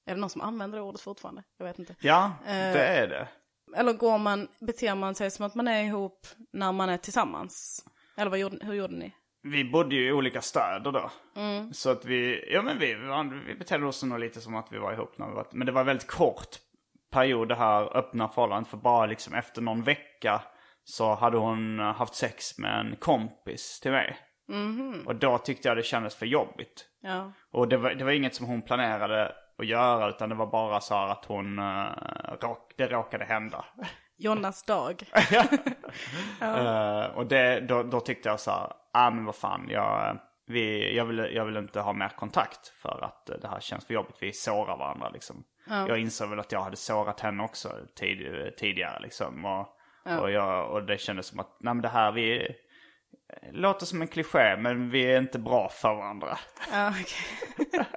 [0.05, 1.43] Är det någon som använder det ordet fortfarande?
[1.57, 1.95] Jag vet inte.
[1.99, 3.27] Ja, det är det.
[3.75, 7.85] Eller går man, beter man sig som att man är ihop när man är tillsammans?
[8.17, 9.13] Eller vad gjorde, hur gjorde ni?
[9.43, 11.11] Vi bodde ju i olika städer då.
[11.73, 12.95] Så att vi, ja men vi,
[13.45, 15.71] vi betedde oss nog lite som att vi var ihop när vi var, men det
[15.71, 16.57] var väldigt kort
[17.11, 18.69] period det här öppna förhållandet.
[18.69, 20.41] För bara liksom efter någon vecka
[20.83, 24.17] så hade hon haft sex med en kompis till mig.
[25.05, 26.85] Och då tyckte jag det kändes för jobbigt.
[27.01, 27.31] Ja.
[27.51, 30.81] Och det var, det var inget som hon planerade att göra utan det var bara
[30.81, 31.85] så här att hon, uh,
[32.41, 33.65] råk, det råkade hända.
[34.17, 35.03] Jonas dag.
[36.41, 40.95] Eh, och det, då, då tyckte jag så här, ah men vad fan, jag, vi,
[40.95, 44.17] jag, vill, jag vill inte ha mer kontakt för att det här känns för jobbigt.
[44.19, 45.43] Vi sårar varandra liksom.
[45.69, 49.45] Jag insåg väl att jag hade sårat henne också tid, tidigare liksom.
[49.45, 49.67] Och,
[50.21, 54.01] och, jag, och det kändes som att, nej men det här, vi eh, låter som
[54.01, 56.37] en kliché men vi är inte bra för varandra.
[56.71, 57.85] Ja, okej.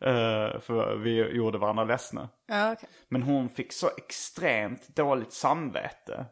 [0.00, 2.28] Eh, för vi gjorde varandra ledsna.
[2.46, 2.88] Ja, okej.
[3.08, 6.26] Men hon fick så extremt dåligt samvete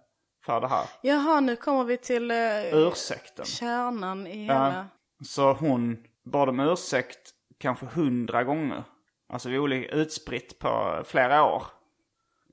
[0.47, 0.85] för det här.
[1.03, 2.39] Jaha, nu kommer vi till uh,
[2.75, 3.45] Ursäkten.
[3.45, 4.55] kärnan i Ja.
[4.55, 4.87] hela...
[5.25, 8.85] Så hon bad om ursäkt kanske hundra gånger.
[9.35, 11.63] Alltså vi olika utspritt på flera år.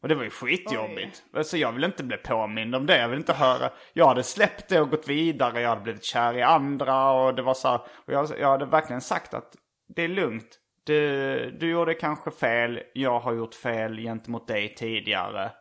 [0.02, 1.24] Och det var ju skitjobbigt.
[1.44, 2.98] Så jag vill inte bli påmind om det.
[2.98, 3.70] Jag vill inte höra.
[3.94, 5.62] Jag hade släppt det och gått vidare.
[5.62, 7.82] Jag hade blivit kär i andra och det var så här.
[8.06, 9.56] Och jag, jag hade verkligen sagt att
[9.96, 10.60] det är lugnt.
[10.84, 12.80] Du, du gjorde kanske fel.
[12.94, 15.52] Jag har gjort fel gentemot dig tidigare.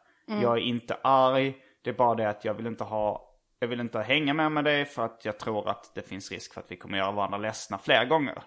[0.43, 1.57] Jag är inte arg.
[1.85, 3.27] Det är bara det att jag vill inte ha
[3.59, 6.55] jag vill inte hänga med med dig för att jag tror att det finns risk
[6.55, 8.43] för att vi kommer göra varandra ledsna fler gånger.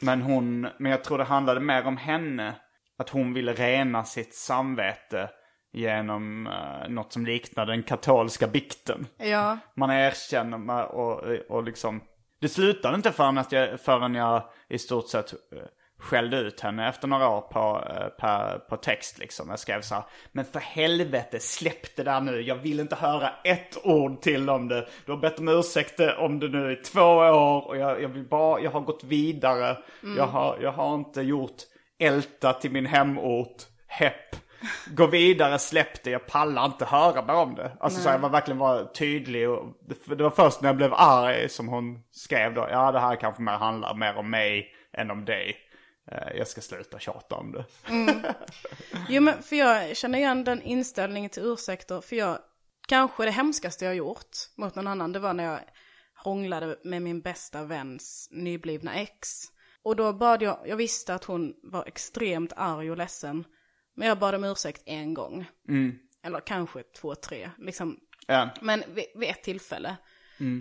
[0.00, 2.54] Men hon, men jag tror det handlade mer om henne.
[2.98, 5.30] Att hon ville rena sitt samvete
[5.72, 9.06] genom uh, något som liknade den katolska bikten.
[9.18, 12.00] Ja, Man erkänner och, och liksom...
[12.40, 15.38] Det slutade inte förrän, att jag, förrän jag i stort sett eh,
[16.00, 19.50] skällde ut henne efter några år på, eh, på, på text liksom.
[19.50, 22.40] Jag skrev så här, men för helvete släpp det där nu.
[22.40, 24.88] Jag vill inte höra ett ord till om det.
[25.06, 28.28] Du har bett om ursäkt om det nu i två år och jag, jag vill
[28.28, 29.76] bara, jag har gått vidare.
[30.16, 31.56] Jag, har, jag har inte gjort
[31.98, 34.36] älta till min hemort, hepp.
[34.86, 37.72] Gå vidare, släpp det, jag pallar inte höra mer om det.
[37.80, 40.94] Alltså så jag var verkligen var tydlig och det, det var först när jag blev
[40.94, 45.10] arg som hon skrev då, ja det här kanske mer handlar mer om mig än
[45.10, 45.56] om dig.
[46.10, 47.64] Eh, Jag ska sluta tjata om det.
[49.08, 52.00] Jo men för jag känner igen den inställningen till ursäkter.
[52.00, 52.38] För jag,
[52.88, 55.60] kanske det hemskaste jag gjort mot någon annan, det var när jag
[56.14, 59.28] hånglade med min bästa väns nyblivna ex.
[59.82, 63.44] Och då bad jag, jag visste att hon var extremt arg och ledsen.
[63.96, 65.50] Men jag bad om ursäkt en gång.
[66.22, 67.50] Eller kanske två, tre.
[67.58, 67.98] Liksom.
[68.26, 68.48] Ja.
[68.60, 69.96] Men vid, vid ett tillfälle.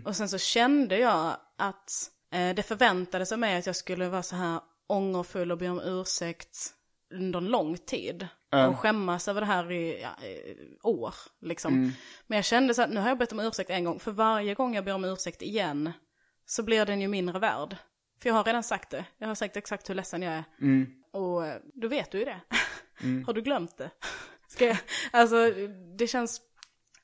[0.06, 4.24] Och sen så kände jag att eh, det förväntades av mig att jag skulle vara
[4.24, 4.60] så här
[4.90, 6.74] ångerfull och be om ursäkt
[7.14, 8.28] under en lång tid.
[8.70, 11.16] Och skämmas över det här i ja, i år.
[11.42, 11.94] Liksom.
[12.28, 14.00] Men jag kände så att nu har jag bett om ursäkt en gång.
[14.00, 15.92] För varje gång jag ber om ursäkt igen
[16.46, 17.78] så blir den ju mindre värd.
[18.22, 19.06] För jag har redan sagt det.
[19.18, 20.44] Jag har sagt exakt hur ledsen jag är.
[21.12, 22.42] Och eh, då vet du ju det.
[23.26, 23.92] har du glömt det?
[24.48, 24.78] Ska jag,
[25.12, 25.52] alltså
[25.98, 26.42] det känns,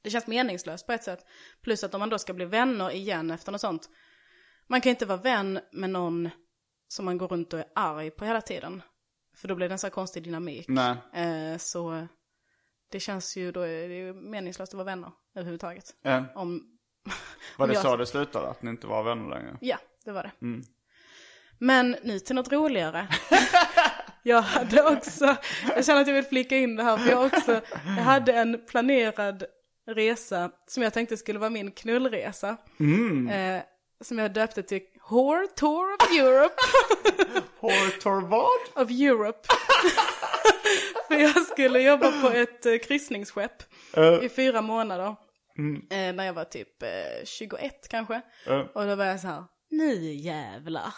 [0.02, 1.26] det känns meningslöst på ett sätt.
[1.62, 3.90] Plus att om man då ska bli vänner igen efter något sånt.
[4.68, 6.30] Man kan ju inte vara vän med någon
[6.88, 8.82] som man går runt och är arg på hela tiden.
[9.38, 10.66] För då blir det en så här konstig dynamik.
[10.68, 10.96] Nej.
[11.14, 12.08] Eh, så
[12.92, 15.96] det känns ju, då är det ju meningslöst att vara vänner överhuvudtaget.
[16.02, 16.24] Ja.
[16.36, 16.64] Om,
[17.58, 18.48] Var det jag- så det slutade?
[18.48, 19.58] Att ni inte var vänner längre?
[19.62, 20.32] Ja, det var det.
[21.60, 23.08] Men nu till något roligare.
[24.24, 25.36] jag hade också,
[25.76, 28.66] jag känner att jag vill flika in det här, för jag också, jag hade en
[28.66, 29.44] planerad
[29.88, 32.50] resa som jag tänkte skulle vara min knullresa.
[33.32, 33.64] Eh,
[34.02, 36.56] som jag döpte till Whore Tour of Europe.
[37.60, 38.84] Hortor vad?
[38.84, 39.48] of Europe.
[41.08, 43.64] För jag skulle jobba på ett eh, kryssningsskepp
[44.24, 45.16] i fyra månader.
[45.90, 46.90] Eh, när jag var typ eh,
[47.26, 48.22] 21 kanske.
[48.74, 50.94] Och då var jag så här, nu jävlar.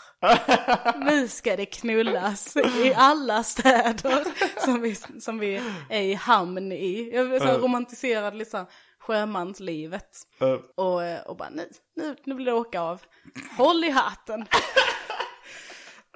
[1.06, 4.24] nu ska det knullas i alla städer
[4.66, 7.12] som vi, som vi är i hamn i.
[7.14, 8.68] Jag så här romantiserad lite så här,
[9.08, 10.18] sjömanslivet.
[10.76, 13.02] Och, eh, och bara nu, nu, nu blir det åka av.
[13.58, 14.46] Håll i hatten.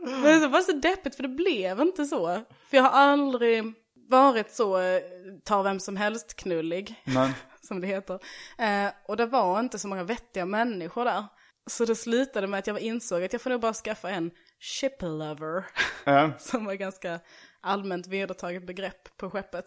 [0.02, 2.42] Men det var så deppigt för det blev inte så.
[2.70, 3.74] För jag har aldrig
[4.10, 5.02] varit så eh,
[5.44, 6.96] ta vem som helst knullig.
[7.04, 7.32] Men,
[7.62, 8.20] Som det heter.
[8.58, 11.26] Eh, och det var inte så många vettiga människor där.
[11.70, 15.02] Så det slutade med att jag insåg att jag får nog bara skaffa en ship
[15.02, 15.66] lover.
[16.04, 16.32] ja.
[16.40, 17.20] som var ganska
[17.62, 19.66] allmänt vedertaget begrepp på skeppet.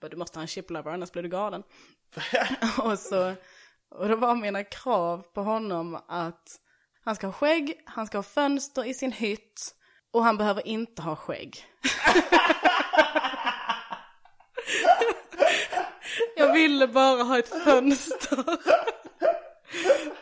[0.00, 1.62] Bara, du måste ha en ship lover annars blir du galen.
[2.78, 3.34] och, så,
[3.90, 6.60] och då var mina krav på honom att
[7.04, 9.74] han ska ha skägg, han ska ha fönster i sin hytt
[10.12, 11.64] och han behöver inte ha skägg.
[16.36, 18.44] jag ville bara ha ett fönster.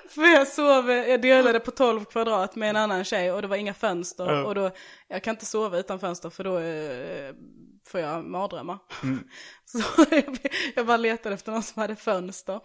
[0.09, 3.57] För jag sov, jag delade på 12 kvadrat med en annan tjej och det var
[3.57, 4.45] inga fönster.
[4.45, 4.70] Och då,
[5.09, 7.34] jag kan inte sova utan fönster för då eh,
[7.87, 8.78] får jag mardrömmar.
[9.64, 9.78] Så
[10.11, 10.39] jag,
[10.74, 12.61] jag bara letade efter någon som hade fönster.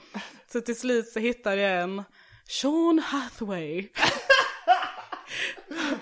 [0.51, 2.03] Så till slut så hittade jag en
[2.47, 3.87] Sean Hathaway.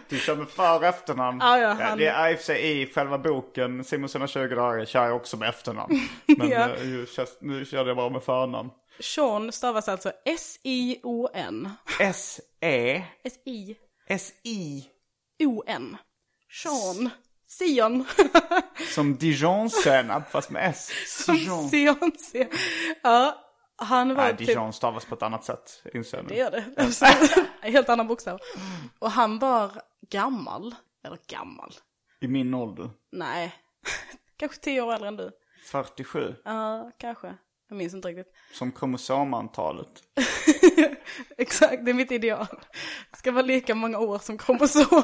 [0.10, 1.38] Du kör med för och efternamn.
[1.42, 4.56] Ja, ja, han- Det är i och för sig i själva boken, Simon sina 20
[4.56, 6.00] dagar, kör jag också med efternamn.
[6.38, 6.70] Men Ja.
[6.70, 8.70] eh, känns- nu körde jag bara med förnamn.
[9.00, 11.70] Sean stavas alltså S-I-O-N.
[12.00, 13.78] S-E, S-I-O-N.
[14.10, 14.90] S-I,
[16.64, 17.10] Sean.
[17.48, 18.06] Sion.
[18.96, 20.92] som Dijon-senap fast med S.
[21.28, 21.70] Dijon.
[21.70, 22.12] Sion.
[22.32, 22.48] Sion.
[23.04, 23.44] Ja,
[23.76, 24.48] han var Nej, typ...
[24.48, 26.40] Dijon stavas på ett annat sätt, inser jag Det nu.
[26.40, 27.48] gör det.
[27.72, 28.40] Helt annan bokstav.
[29.00, 29.72] Och han var
[30.10, 30.76] gammal.
[31.06, 31.74] Eller gammal.
[32.22, 32.90] I min ålder.
[33.12, 33.56] Nej.
[34.38, 35.32] Kanske tio år äldre än du.
[35.72, 36.36] 47.
[36.46, 37.36] Ja, kanske.
[37.70, 38.34] Jag minns inte riktigt.
[38.54, 39.88] Som kromosomantalet.
[41.38, 42.48] Exakt, det är mitt ideal.
[43.12, 45.04] Det ska vara lika många år som kromosom.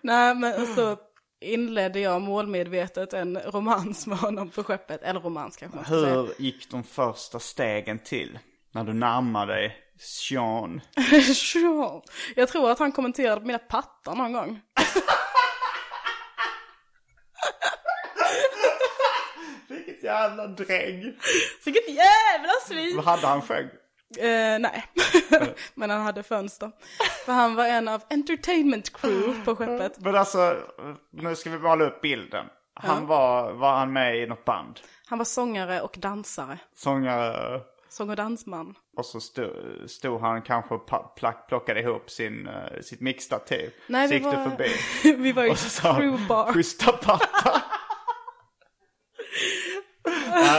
[0.00, 0.96] Nej, men så
[1.42, 5.02] inledde jag målmedvetet en romans med honom på skeppet.
[5.02, 6.14] Eller romans kanske man ska säga.
[6.14, 8.38] Hur gick de första stegen till?
[8.72, 10.80] När du närmade dig Sean.
[11.34, 12.02] Sean.
[12.36, 14.60] Jag tror att han kommenterade mina pattar någon gång.
[19.68, 21.02] Vilket jävla dräng.
[21.64, 22.96] Vilket jävla svin!
[22.96, 23.68] Vad hade han skägg?
[24.18, 24.84] Eh, nej,
[25.74, 26.72] men han hade fönster.
[27.24, 30.00] För han var en av entertainment crew på skeppet.
[30.00, 30.56] Men alltså,
[31.10, 32.46] nu ska vi måla upp bilden.
[32.74, 34.80] Han var, var han med i något band?
[35.06, 36.58] Han var sångare och dansare.
[36.74, 37.60] Sångare.
[37.88, 38.74] Sång och dansman.
[38.96, 39.50] Och så stod,
[39.86, 40.88] stod han kanske och
[41.48, 43.70] plockade ihop sin, eh, sitt mixtativ.
[43.86, 45.16] Nej, så vi gick var, du förbi.
[45.22, 46.52] vi var han, crewbar.
[46.52, 47.61] schyssta pattar.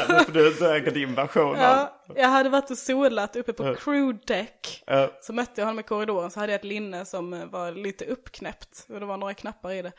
[0.10, 1.58] Nu får du döga din version.
[1.60, 4.84] Ja, jag hade varit och solat uppe på crewdeck.
[4.86, 5.12] Ja.
[5.22, 8.06] Så mötte jag honom i korridoren så hade jag ett linne som eh, var lite
[8.06, 8.86] uppknäppt.
[8.90, 9.92] Och det var några knappar i det.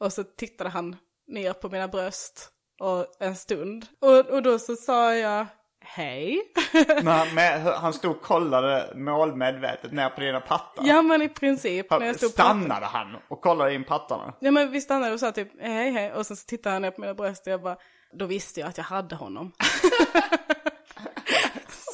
[0.00, 0.96] Och så tittade han
[1.28, 2.48] ner på mina bröst.
[2.80, 3.86] Och en stund.
[4.00, 5.46] Och, och då så sa jag
[5.84, 6.40] hej.
[6.86, 10.86] Men han, med, han stod och kollade målmedvetet ner på dina pattar.
[10.86, 11.90] ja men i princip.
[11.90, 12.30] När jag stod.
[12.30, 14.34] Stannade han och kollade in pattarna?
[14.40, 16.12] Ja men vi stannade och sa typ hej hej.
[16.12, 17.76] Och sen så tittade han ner på mina bröst och jag bara,
[18.12, 19.52] då visste jag att jag hade honom.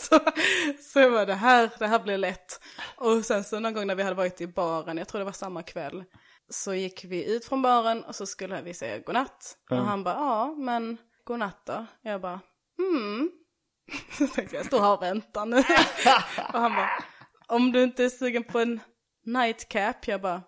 [0.01, 0.21] så,
[0.81, 2.61] så jag bara, det här, det här blir lätt.
[2.97, 5.33] Och sen så någon gång när vi hade varit i baren, jag tror det var
[5.33, 6.05] samma kväll.
[6.51, 9.57] Så gick vi ut från baren och så skulle vi säga godnatt.
[9.71, 11.87] Och han bara, ja men godnatt då?
[12.03, 12.41] Jag bara,
[12.79, 13.31] hmm.
[14.13, 15.57] Så tänkte jag, jag står här och väntar nu.
[16.53, 16.91] och han bara,
[17.47, 18.81] om du inte är sugen på en
[19.25, 20.09] nightcap?
[20.09, 20.43] Jag bara,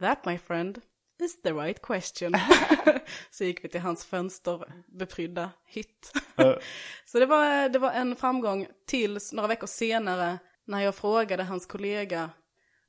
[0.00, 0.80] that my friend
[1.22, 2.34] is the right question.
[3.30, 6.12] så gick vi till hans fönsterbeprydda hytt.
[7.04, 11.66] så det var, det var en framgång tills några veckor senare när jag frågade hans
[11.66, 12.30] kollega,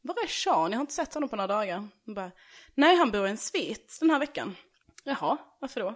[0.02, 0.72] var är Sean?
[0.72, 1.88] Jag har inte sett honom på några dagar.
[2.06, 2.32] Han bara,
[2.76, 4.56] nej han bor i en svit den här veckan.
[5.04, 5.96] Jaha, varför då?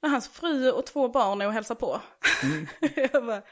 [0.00, 2.00] Ja, hans fru och två barn är och hälsar på.
[2.96, 3.42] jag bara,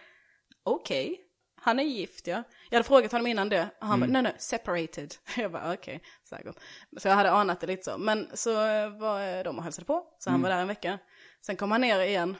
[0.64, 1.20] okej.
[1.64, 2.42] Han är gift ja.
[2.70, 3.70] Jag hade frågat honom innan det.
[3.80, 5.14] Och han bara, nej nej, separated.
[5.36, 6.56] Jag bara, okej, säkert.
[6.98, 7.98] Så jag hade anat det lite så.
[7.98, 10.06] Men så eh, var de och hälsade på.
[10.18, 10.98] Så han var där en vecka.
[11.46, 12.36] Sen kom han ner igen.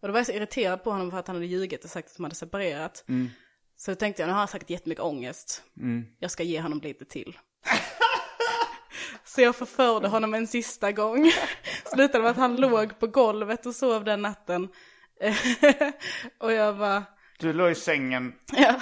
[0.00, 2.08] Och då var jag så irriterad på honom för att han hade ljugit och sagt
[2.10, 3.04] att de hade separerat.
[3.76, 5.62] Så då tänkte jag, nu har han säkert jättemycket ångest.
[6.18, 7.38] Jag ska ge honom lite till.
[9.24, 11.32] Så jag förförde honom en sista gång.
[11.84, 14.68] Slutade med att han låg på golvet och sov den natten.
[16.40, 17.04] och jag bara,
[17.38, 18.32] Du låg i sängen.
[18.52, 18.74] ja.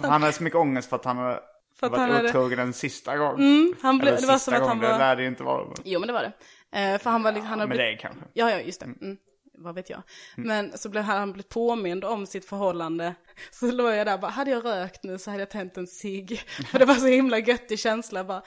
[0.00, 1.40] Han hade så mycket ångest för att han hade
[1.80, 3.34] För att varit han hade- otrogen en sista gång.
[3.40, 5.22] Mm, han blev, Eller det var sista som att han gången, Det var, lär det
[5.22, 5.64] ju inte vara.
[5.64, 6.32] men- jo men det var det.
[6.78, 8.20] Eh, för han var liksom, han hade Med blivit- dig kanske.
[8.32, 8.86] Ja, ja, just det.
[8.86, 9.16] Mm.
[9.58, 10.02] Vad vet jag.
[10.36, 13.14] Men så blev han, han blivit påmind om sitt förhållande.
[13.50, 16.38] Så låg jag där bara, hade jag rökt nu så hade jag tänt en cigg.
[16.70, 18.42] För det var så himla göttig känsla bara,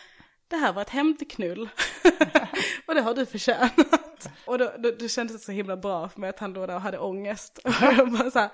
[0.48, 1.70] det här var ett hämndknull.
[2.86, 4.30] och det har du förtjänat.
[4.46, 6.76] och då, då, då kändes det så himla bra för mig att han låg där
[6.76, 7.60] och hade ångest.
[8.02, 8.50] Och bara så här,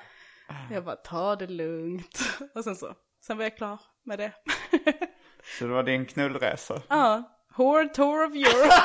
[0.72, 2.20] jag bara, ta det lugnt.
[2.56, 2.96] Och sen så,
[3.26, 4.32] sen var jag klar med det.
[5.60, 6.82] Så det var din knullresa.
[6.88, 7.24] Ja,
[7.58, 8.76] Whore Tour of Europe.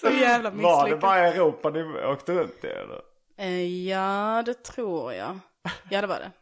[0.00, 0.72] så jävla misslyckat.
[0.72, 3.00] Var det bara Europa ni åkte runt i eller?
[3.36, 5.38] Eh, ja, det tror jag.
[5.90, 6.32] Ja, det var det.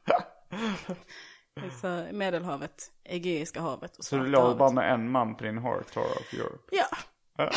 [1.81, 5.83] Så Medelhavet, Egeiska havet och Så du låg bara med en man på din Horror
[5.83, 6.65] Tour of Europe?
[6.71, 6.87] Ja.
[7.37, 7.51] Ja.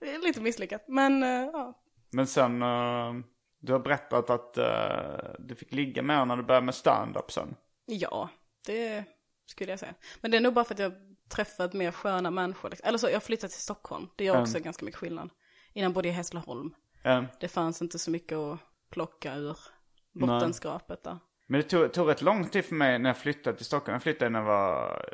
[0.00, 1.74] Det är lite misslyckat, men eh, ja.
[2.10, 3.12] Men sen, eh,
[3.60, 7.54] du har berättat att eh, du fick ligga med när du började med stand-up sen.
[7.86, 8.28] Ja,
[8.66, 9.04] det
[9.46, 9.94] skulle jag säga.
[10.20, 10.92] Men det är nog bara för att jag
[11.28, 12.70] träffat mer sköna människor.
[12.70, 12.88] liksom.
[12.88, 14.08] Eller så, jag har flyttat till Stockholm.
[14.16, 15.30] Det gör också ganska mycket skillnad.
[15.72, 16.74] Innan bodde jag i Hässleholm.
[17.04, 18.58] Eh, Det fanns inte så mycket att
[18.90, 19.56] plocka ur
[20.12, 21.18] bottenskrapet där.
[21.46, 23.92] Men det tog, tog rätt lång tid för mig när jag flyttade till Stockholm.
[23.94, 25.04] Jag flyttade när jag var,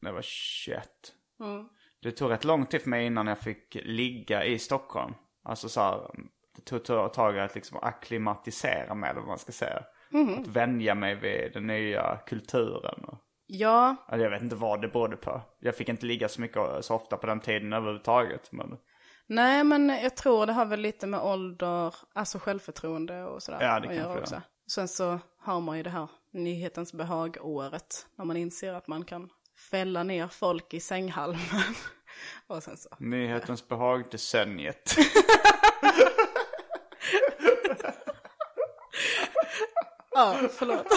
[0.00, 0.88] när jag var 21.
[2.02, 5.14] Det tog rätt lång tid för mig innan jag fick ligga i Stockholm.
[5.44, 6.10] Alltså så här,
[6.56, 9.82] det tog ett tag att liksom akklimatisera mig eller vad man ska säga.
[10.40, 13.04] Att vänja mig vid den nya kulturen.
[13.04, 13.18] Och,
[13.54, 15.40] Ja, alltså jag vet inte vad det berodde på.
[15.58, 18.52] Jag fick inte ligga så mycket så ofta på den tiden överhuvudtaget.
[18.52, 18.78] Men
[19.26, 23.66] Nej, men jag tror det har väl lite med ålder, alltså självförtroende och sådär Ja,
[23.66, 24.34] det att kanske göra det också.
[24.34, 24.42] har.
[24.70, 29.28] Sen så har man ju det här nyhetens behag-året, när man inser att man kan
[29.70, 31.40] fälla ner folk i sänghalmen.
[32.46, 34.04] och sen så, nyhetens behag,
[40.22, 40.86] ja, förlåt.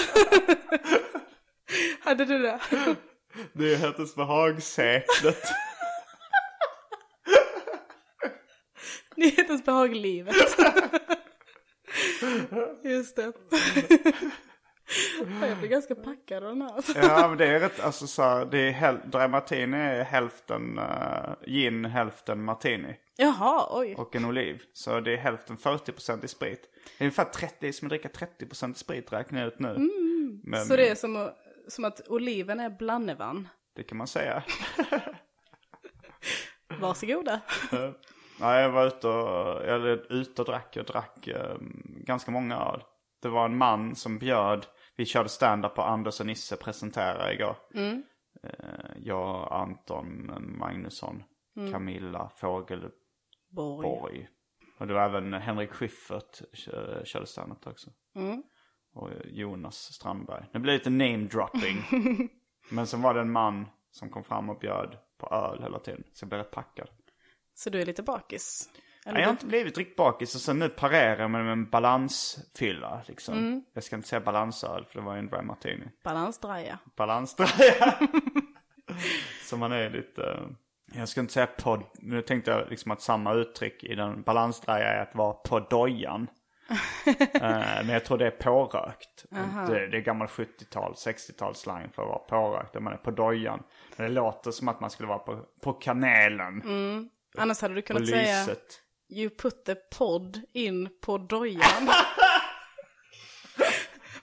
[2.00, 2.60] Hade du det?
[3.54, 5.44] nyhetens behag, seklet.
[9.16, 10.36] Nyhetens behag-livet.
[12.84, 13.32] Just det.
[15.42, 16.74] Ja, Jag blir ganska packad av den här.
[16.76, 17.00] Alltså.
[17.00, 20.80] Ja men det är rätt, alltså så här, det är häl- Dry Martini är hälften
[20.80, 22.96] uh, gin, hälften martini.
[23.18, 23.96] Jaha, oj.
[23.98, 24.62] Och en oliv.
[24.74, 26.62] Så det är hälften 40% i sprit.
[26.98, 29.60] Det är ungefär 30, det är som att dricka 30% i sprit räknar jag ut
[29.60, 29.90] nu.
[30.44, 31.38] Men Så det är som, att-
[31.68, 33.48] som att oliven är blandevann.
[33.76, 34.44] det kan man säga.
[36.80, 37.40] Varsågoda.
[38.40, 40.76] Ja, jag var ute och, eller ute och drack.
[40.76, 42.84] Jag drack eh, ganska många öl.
[43.22, 44.66] Det var en man som bjöd,
[44.96, 47.56] vi körde stand-up på Anders och Nisse presenterade igår.
[48.44, 48.50] Eh,
[48.98, 51.24] jag, Anton Magnusson,
[51.72, 52.92] Camilla Fogelborg.
[53.50, 54.30] Borg.
[54.80, 57.90] Och det var även Henrik Schyffert kö- körde stand-up också.
[58.94, 60.46] Och Jonas Strandberg.
[60.54, 61.84] Det blev lite name-dropping.
[62.70, 66.04] Men sen var det en man som kom fram och bjöd på öl hela tiden.
[66.14, 66.90] Så jag blev rätt packad.
[67.54, 68.70] Så du är lite bakis?
[69.06, 73.02] Eller jag har inte blivit riktigt bakis och sen nu parerar jag med en balansfylla
[73.08, 73.38] liksom.
[73.38, 73.64] Mm.
[73.74, 75.86] Jag ska inte säga balansöl för det var ju en dry martini.
[76.04, 76.80] Balansdraja.
[76.96, 77.94] Balansdraja.
[79.44, 83.02] Så man är lite, eh, jag ska inte säga på, nu tänkte jag liksom att
[83.02, 86.28] samma uttryck i den balansdraja är att vara på dojan.
[87.34, 87.42] Eh,
[87.86, 89.26] Men jag tror det är pårökt.
[89.70, 92.74] Det, det är gammal 70-tal, 60-tal slang för att vara pårökt.
[92.74, 93.64] Där man är på dojan.
[93.98, 96.62] Men det låter som att man skulle vara på, på kanelen.
[97.38, 98.82] Annars hade du kunnat säga lyset.
[99.10, 101.90] You put the pod in på dojan.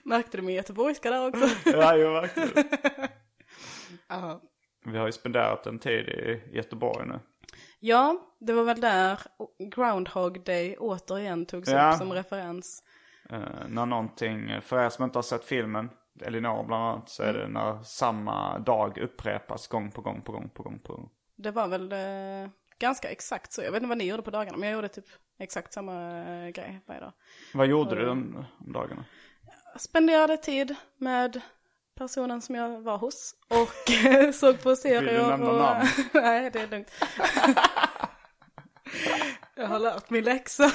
[0.03, 1.45] Märkte du min göteborgska där också?
[1.69, 2.67] Ja, ju verkligen.
[4.07, 4.41] Ja.
[4.85, 7.19] Vi har ju spenderat en tid i Göteborg nu.
[7.79, 9.19] Ja, det var väl där
[9.75, 11.91] Groundhog Day återigen togs Ja.
[11.91, 12.83] upp som referens.
[13.29, 15.89] Eh, när någonting, för er som inte har sett filmen,
[16.21, 20.49] Elinor bland annat, så är det när samma dag upprepas gång på gång på gång
[20.49, 21.09] på gång på gång.
[21.35, 22.49] Det var väl eh,
[22.79, 23.61] ganska exakt så.
[23.61, 25.05] Jag vet inte vad ni gjorde på dagarna, men jag gjorde typ
[25.39, 27.13] exakt samma eh, grej varje dag.
[27.53, 29.05] Vad gjorde du de, om dagarna?
[29.77, 31.41] Spenderade tid med
[31.97, 35.01] personen som jag var hos och eh, såg på serier.
[35.01, 35.59] Vill du nämna och...
[35.59, 35.87] namn?
[36.13, 36.91] Nej, det är lugnt.
[39.55, 40.71] jag har lärt min läxa.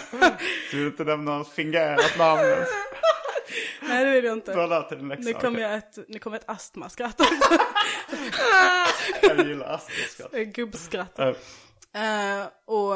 [0.70, 2.40] Du vill inte nämna något fingerat namn?
[3.82, 4.52] Nej, det vill jag inte.
[4.52, 5.24] Du har lärt dig din läxa?
[5.24, 7.20] Nu kommer jag ett, nu kommer ett astmaskratt.
[9.22, 10.32] Jag gillar astroskatt.
[10.32, 11.18] Gubbskratt.
[11.98, 12.94] Eh, och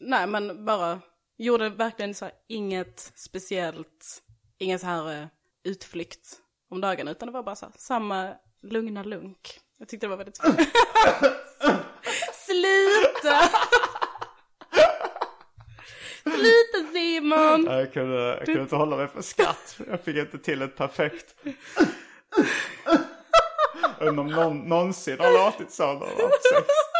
[0.00, 1.00] nej, men bara
[1.38, 4.22] gjorde verkligen så här inget speciellt,
[4.58, 5.26] ingen så här eh,
[5.64, 6.36] utflykt
[6.70, 10.16] om dagen, utan det var bara så här, samma lugna lunk Jag tyckte det var
[10.16, 10.36] väldigt
[12.46, 13.48] Sluta!
[16.36, 17.64] Sluta Simon!
[17.64, 19.76] Jag kunde, jag kunde inte hålla mig för skratt.
[19.90, 21.34] Jag fick inte till ett perfekt.
[24.00, 26.93] Undrar om någon någonsin har låtit så när det var sex.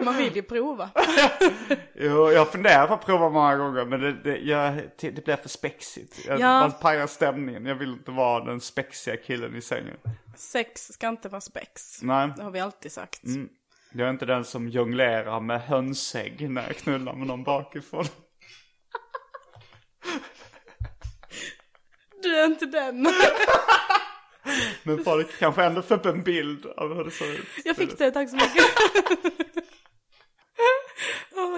[0.00, 0.90] Man vill ju prova.
[1.94, 5.48] Jo, jag funderar på att prova många gånger men det, det, jag, det blir för
[5.48, 6.26] spexigt.
[6.26, 6.60] Jag, Ja.
[6.60, 7.66] Man pajar stämningen.
[7.66, 9.96] Jag vill inte vara den spexiga killen i sängen.
[10.36, 12.02] Sex ska inte vara spex.
[12.02, 13.20] Nej, Det har vi alltid sagt.
[13.92, 18.04] jag är inte den som jonglerar med hönsägg när jag knullar med någon bakifrån.
[22.22, 23.06] Du är inte den.
[24.82, 27.46] Men folk kanske ändå får upp en bild av hur det ser ut.
[27.64, 28.64] Jag fick det, tack så mycket.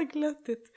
[0.05, 0.71] Vad glöttigt.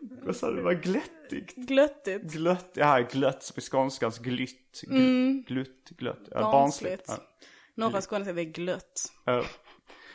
[0.00, 0.62] Vad sa du?
[0.62, 1.56] Var glättigt.
[1.56, 2.22] Glöttigt.
[2.22, 4.80] Glött, ja glött som i skånskans glytt.
[4.82, 6.28] Gl, Glutt, glött.
[6.30, 7.06] Ja, Barnsligt.
[7.06, 7.30] barnsligt.
[7.74, 9.12] Norra Skåne säger vi glött.
[9.24, 9.32] Ja.
[9.36, 9.42] Ja.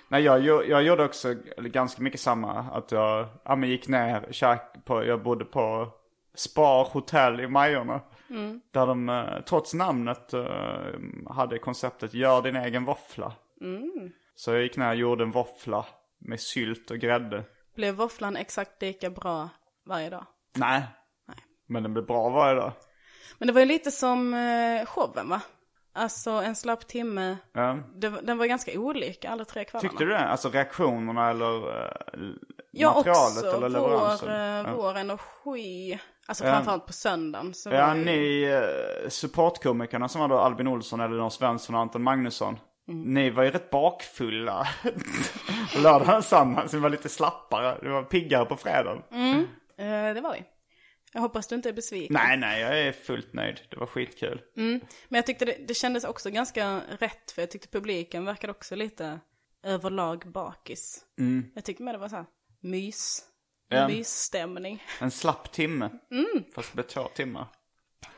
[0.10, 2.52] Nej, jag, jag gjorde också ganska mycket samma.
[2.52, 5.90] Att jag ja, men gick ner, käk på, jag bodde på
[6.36, 8.02] Spar hotell i Majorna.
[8.72, 10.46] Där de, eh, trots namnet, eh,
[11.30, 13.34] hade konceptet gör din egen våffla.
[14.36, 15.86] Så jag gick ner och gjorde en våffla
[16.18, 17.44] med sylt och grädde.
[17.76, 19.50] Blev våfflan exakt lika bra
[19.86, 20.26] varje dag?
[20.56, 20.84] Nej.
[21.68, 22.72] Men den blev bra varje dag.
[23.38, 25.42] Men det var ju lite som eh, showen va?
[25.94, 27.38] Alltså en slapp timme.
[27.54, 27.78] Ja.
[27.96, 29.90] Det, den var ganska olika alla tre kvällarna.
[29.90, 30.20] Tyckte du det?
[30.20, 31.92] Alltså reaktionerna eller eh,
[32.72, 34.30] Ja, materialet också eller vår, leveransen?
[34.30, 34.76] eh, Ja.
[34.76, 36.00] vår energi.
[36.28, 36.54] Alltså Ja.
[36.54, 37.54] framförallt på söndagen.
[37.54, 38.44] Så Ja, det- ni
[39.04, 42.60] eh, supportkomikerna som var då Albin Olsson, Elinor Svensson och Anton Magnusson.
[42.88, 43.14] Mm.
[43.14, 44.68] Ni var ju rätt bakfulla.
[45.84, 47.78] Lördagen söndagen, så ni var lite slappare.
[47.82, 49.04] Du var piggare på fredagen.
[49.78, 50.44] Eh, det var vi.
[51.14, 52.14] Jag hoppas du inte är besviken.
[52.14, 53.62] Nej, nej, jag är fullt nöjd.
[53.70, 54.42] Det var skitkul.
[54.56, 57.32] Men jag tyckte det, det kändes också ganska rätt.
[57.32, 59.20] För jag tyckte publiken verkade också lite
[59.64, 61.06] överlag bakis.
[61.56, 62.26] Jag tyckte med det var så här
[62.62, 63.24] mys.
[63.70, 63.88] Ja.
[63.88, 64.84] Mysstämning.
[65.00, 65.90] En slapp timme.
[66.12, 66.44] Mm.
[66.56, 67.48] Fast det blev två timmar.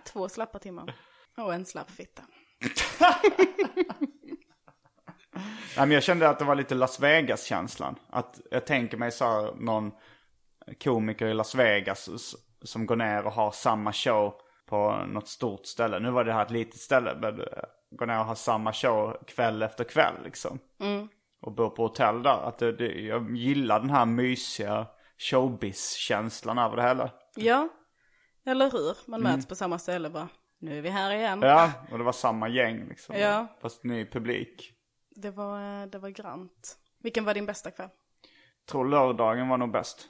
[0.06, 0.96] Två slappa timmar.
[1.38, 2.24] Och en slapp fitta.
[5.78, 7.96] Nej, men jag kände att det var lite Las Vegas-känslan.
[8.10, 9.92] Att jag tänker mig så här, någon
[10.84, 14.34] komiker i Las Vegas som går ner och har samma show
[14.70, 16.00] på något stort ställe.
[16.00, 17.48] Nu var det här ett litet ställe, men eh,
[17.92, 20.60] går ner och har samma show kväll efter kväll liksom.
[21.42, 22.48] Och bor på hotell där.
[22.48, 27.12] Att det, det, jag gillar den här mysiga showbiz-känslan över det hela.
[27.36, 27.70] Ja,
[28.46, 28.98] eller hur?
[29.06, 30.28] Man möts på samma ställe bara.
[30.60, 31.42] Nu är vi här igen.
[31.42, 33.16] Ja, och det var samma gäng liksom.
[33.16, 33.48] Ja.
[33.62, 34.74] Fast ny publik.
[35.22, 36.78] Det, var, eh, det var grant.
[37.04, 37.90] Vilken var din bästa kväll?
[38.70, 40.06] Tror lördagen var nog bäst.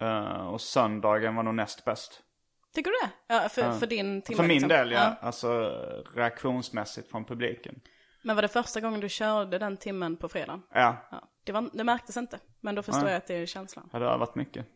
[0.00, 2.20] Eh, och söndagen var nog näst bäst.
[2.74, 3.34] Tycker du det?
[3.34, 4.68] Ja, för, för din timme För min liksom.
[4.68, 5.14] del ja.
[5.20, 5.48] Alltså
[6.14, 7.80] reaktionsmässigt från publiken.
[8.22, 10.62] Men var det första gången du körde den timmen på fredagen?
[10.74, 11.28] Ja, Ja.
[11.44, 12.38] Det, var, det märktes inte.
[12.60, 13.88] Men då förstår jag att det är känslan.
[13.92, 14.66] jag hade övat mycket.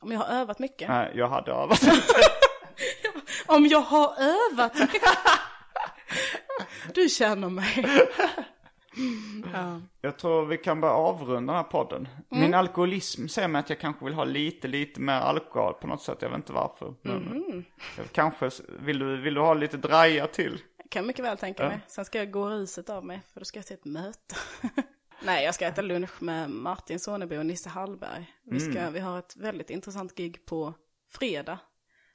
[0.00, 0.88] Om jag har övat mycket.
[0.88, 1.80] Nej, jag hade övat.
[3.46, 4.72] Om jag har övat!
[6.94, 7.86] du känner mig.
[9.52, 9.80] ja.
[10.00, 12.08] jag tror vi kan börja avrunda den här podden.
[12.30, 12.42] Mm.
[12.42, 16.02] Min alkoholism säger mig att jag kanske vill ha lite, lite mer alkohol på något
[16.02, 16.18] sätt.
[16.20, 16.94] Jag vet inte varför.
[17.02, 17.64] Men Mm.
[18.12, 20.58] kanske, vill du, vill du ha lite draja till?
[20.90, 21.80] Kan jag mycket väl tänka mig.
[21.86, 24.34] Sen ska jag gå ruset av mig för då ska jag till ett möte.
[25.24, 28.34] Nej, jag ska äta lunch med Martin Soneby och Nisse Hallberg.
[28.44, 30.74] Vi, ska, vi har ett väldigt intressant gig på
[31.12, 31.58] fredag.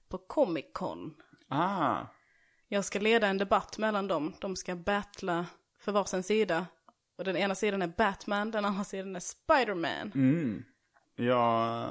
[0.09, 1.13] På Comic Con.
[1.47, 1.97] Ah,
[2.67, 4.33] Jag ska leda en debatt mellan dem.
[4.39, 5.45] De ska battla
[5.79, 6.65] för varsin sida.
[7.17, 10.11] Och den ena sidan är Batman, den andra sidan är Spiderman.
[11.15, 11.89] jag eh,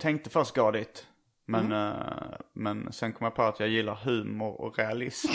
[0.00, 1.06] tänkte först gå dit.
[1.46, 5.28] Men, eh, men sen kom jag på att jag gillar humor och realism.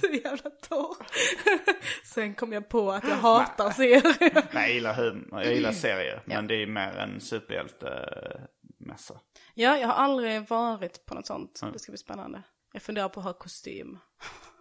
[0.00, 0.96] Så jävla torr.
[2.04, 4.54] Sen kom jag på att jag hatar serier.
[4.54, 5.42] Nej, jag gillar humor.
[5.42, 6.22] Jag gillar serier.
[6.24, 9.20] Men det är mer en superhjältemässa.
[9.54, 11.60] Ja, jag har aldrig varit på något sånt.
[11.72, 12.42] Det ska bli spännande.
[12.72, 13.98] Jag funderar på att ha kostym.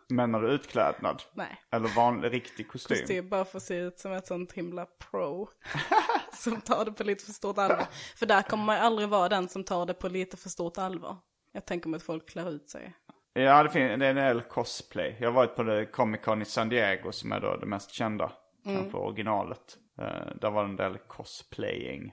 [0.09, 1.23] Menar du utklädnad?
[1.33, 2.97] Nej, Eller vanlig, riktig kostym?
[2.97, 5.49] kostym bara för att se ut som ett sånt himla pro.
[6.33, 7.87] som tar det på lite för stort allvar.
[8.15, 10.77] För där kommer man ju aldrig vara den som tar det på lite för stort
[10.77, 11.17] allvar.
[11.51, 12.95] Jag tänker mig att folk klär ut sig.
[13.33, 15.17] Ja, det, finns, det är en del cosplay.
[15.19, 18.31] Jag har varit på Comic Con i San Diego som är då det mest kända.
[18.63, 19.77] Kanske originalet.
[20.01, 22.11] Eh, där var det en del cosplaying.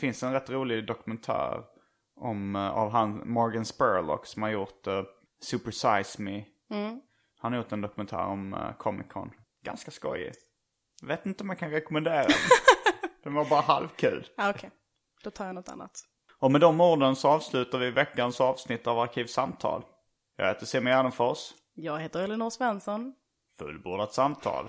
[0.00, 1.64] Finns en rätt rolig dokumentär
[2.16, 5.02] om, eh, av han Morgan Spurlock som har gjort uh,
[5.40, 6.44] Super Size Me.
[7.44, 9.30] Han har gjort en dokumentär om uh, Comic Con.
[9.64, 10.32] Ganska skojig.
[11.02, 12.32] Vet inte om jag kan rekommendera den.
[13.22, 14.26] den var bara halvkul.
[14.36, 14.70] Ja, okej.
[15.24, 15.90] Då tar jag något annat.
[16.38, 19.82] Och med de orden så avslutar vi veckans avsnitt av Arkivsamtal.
[20.36, 21.38] Jag heter Simon Gärdenfors.
[21.74, 23.14] Jag heter Elinor Svensson.
[23.58, 24.68] Fullbordat samtal.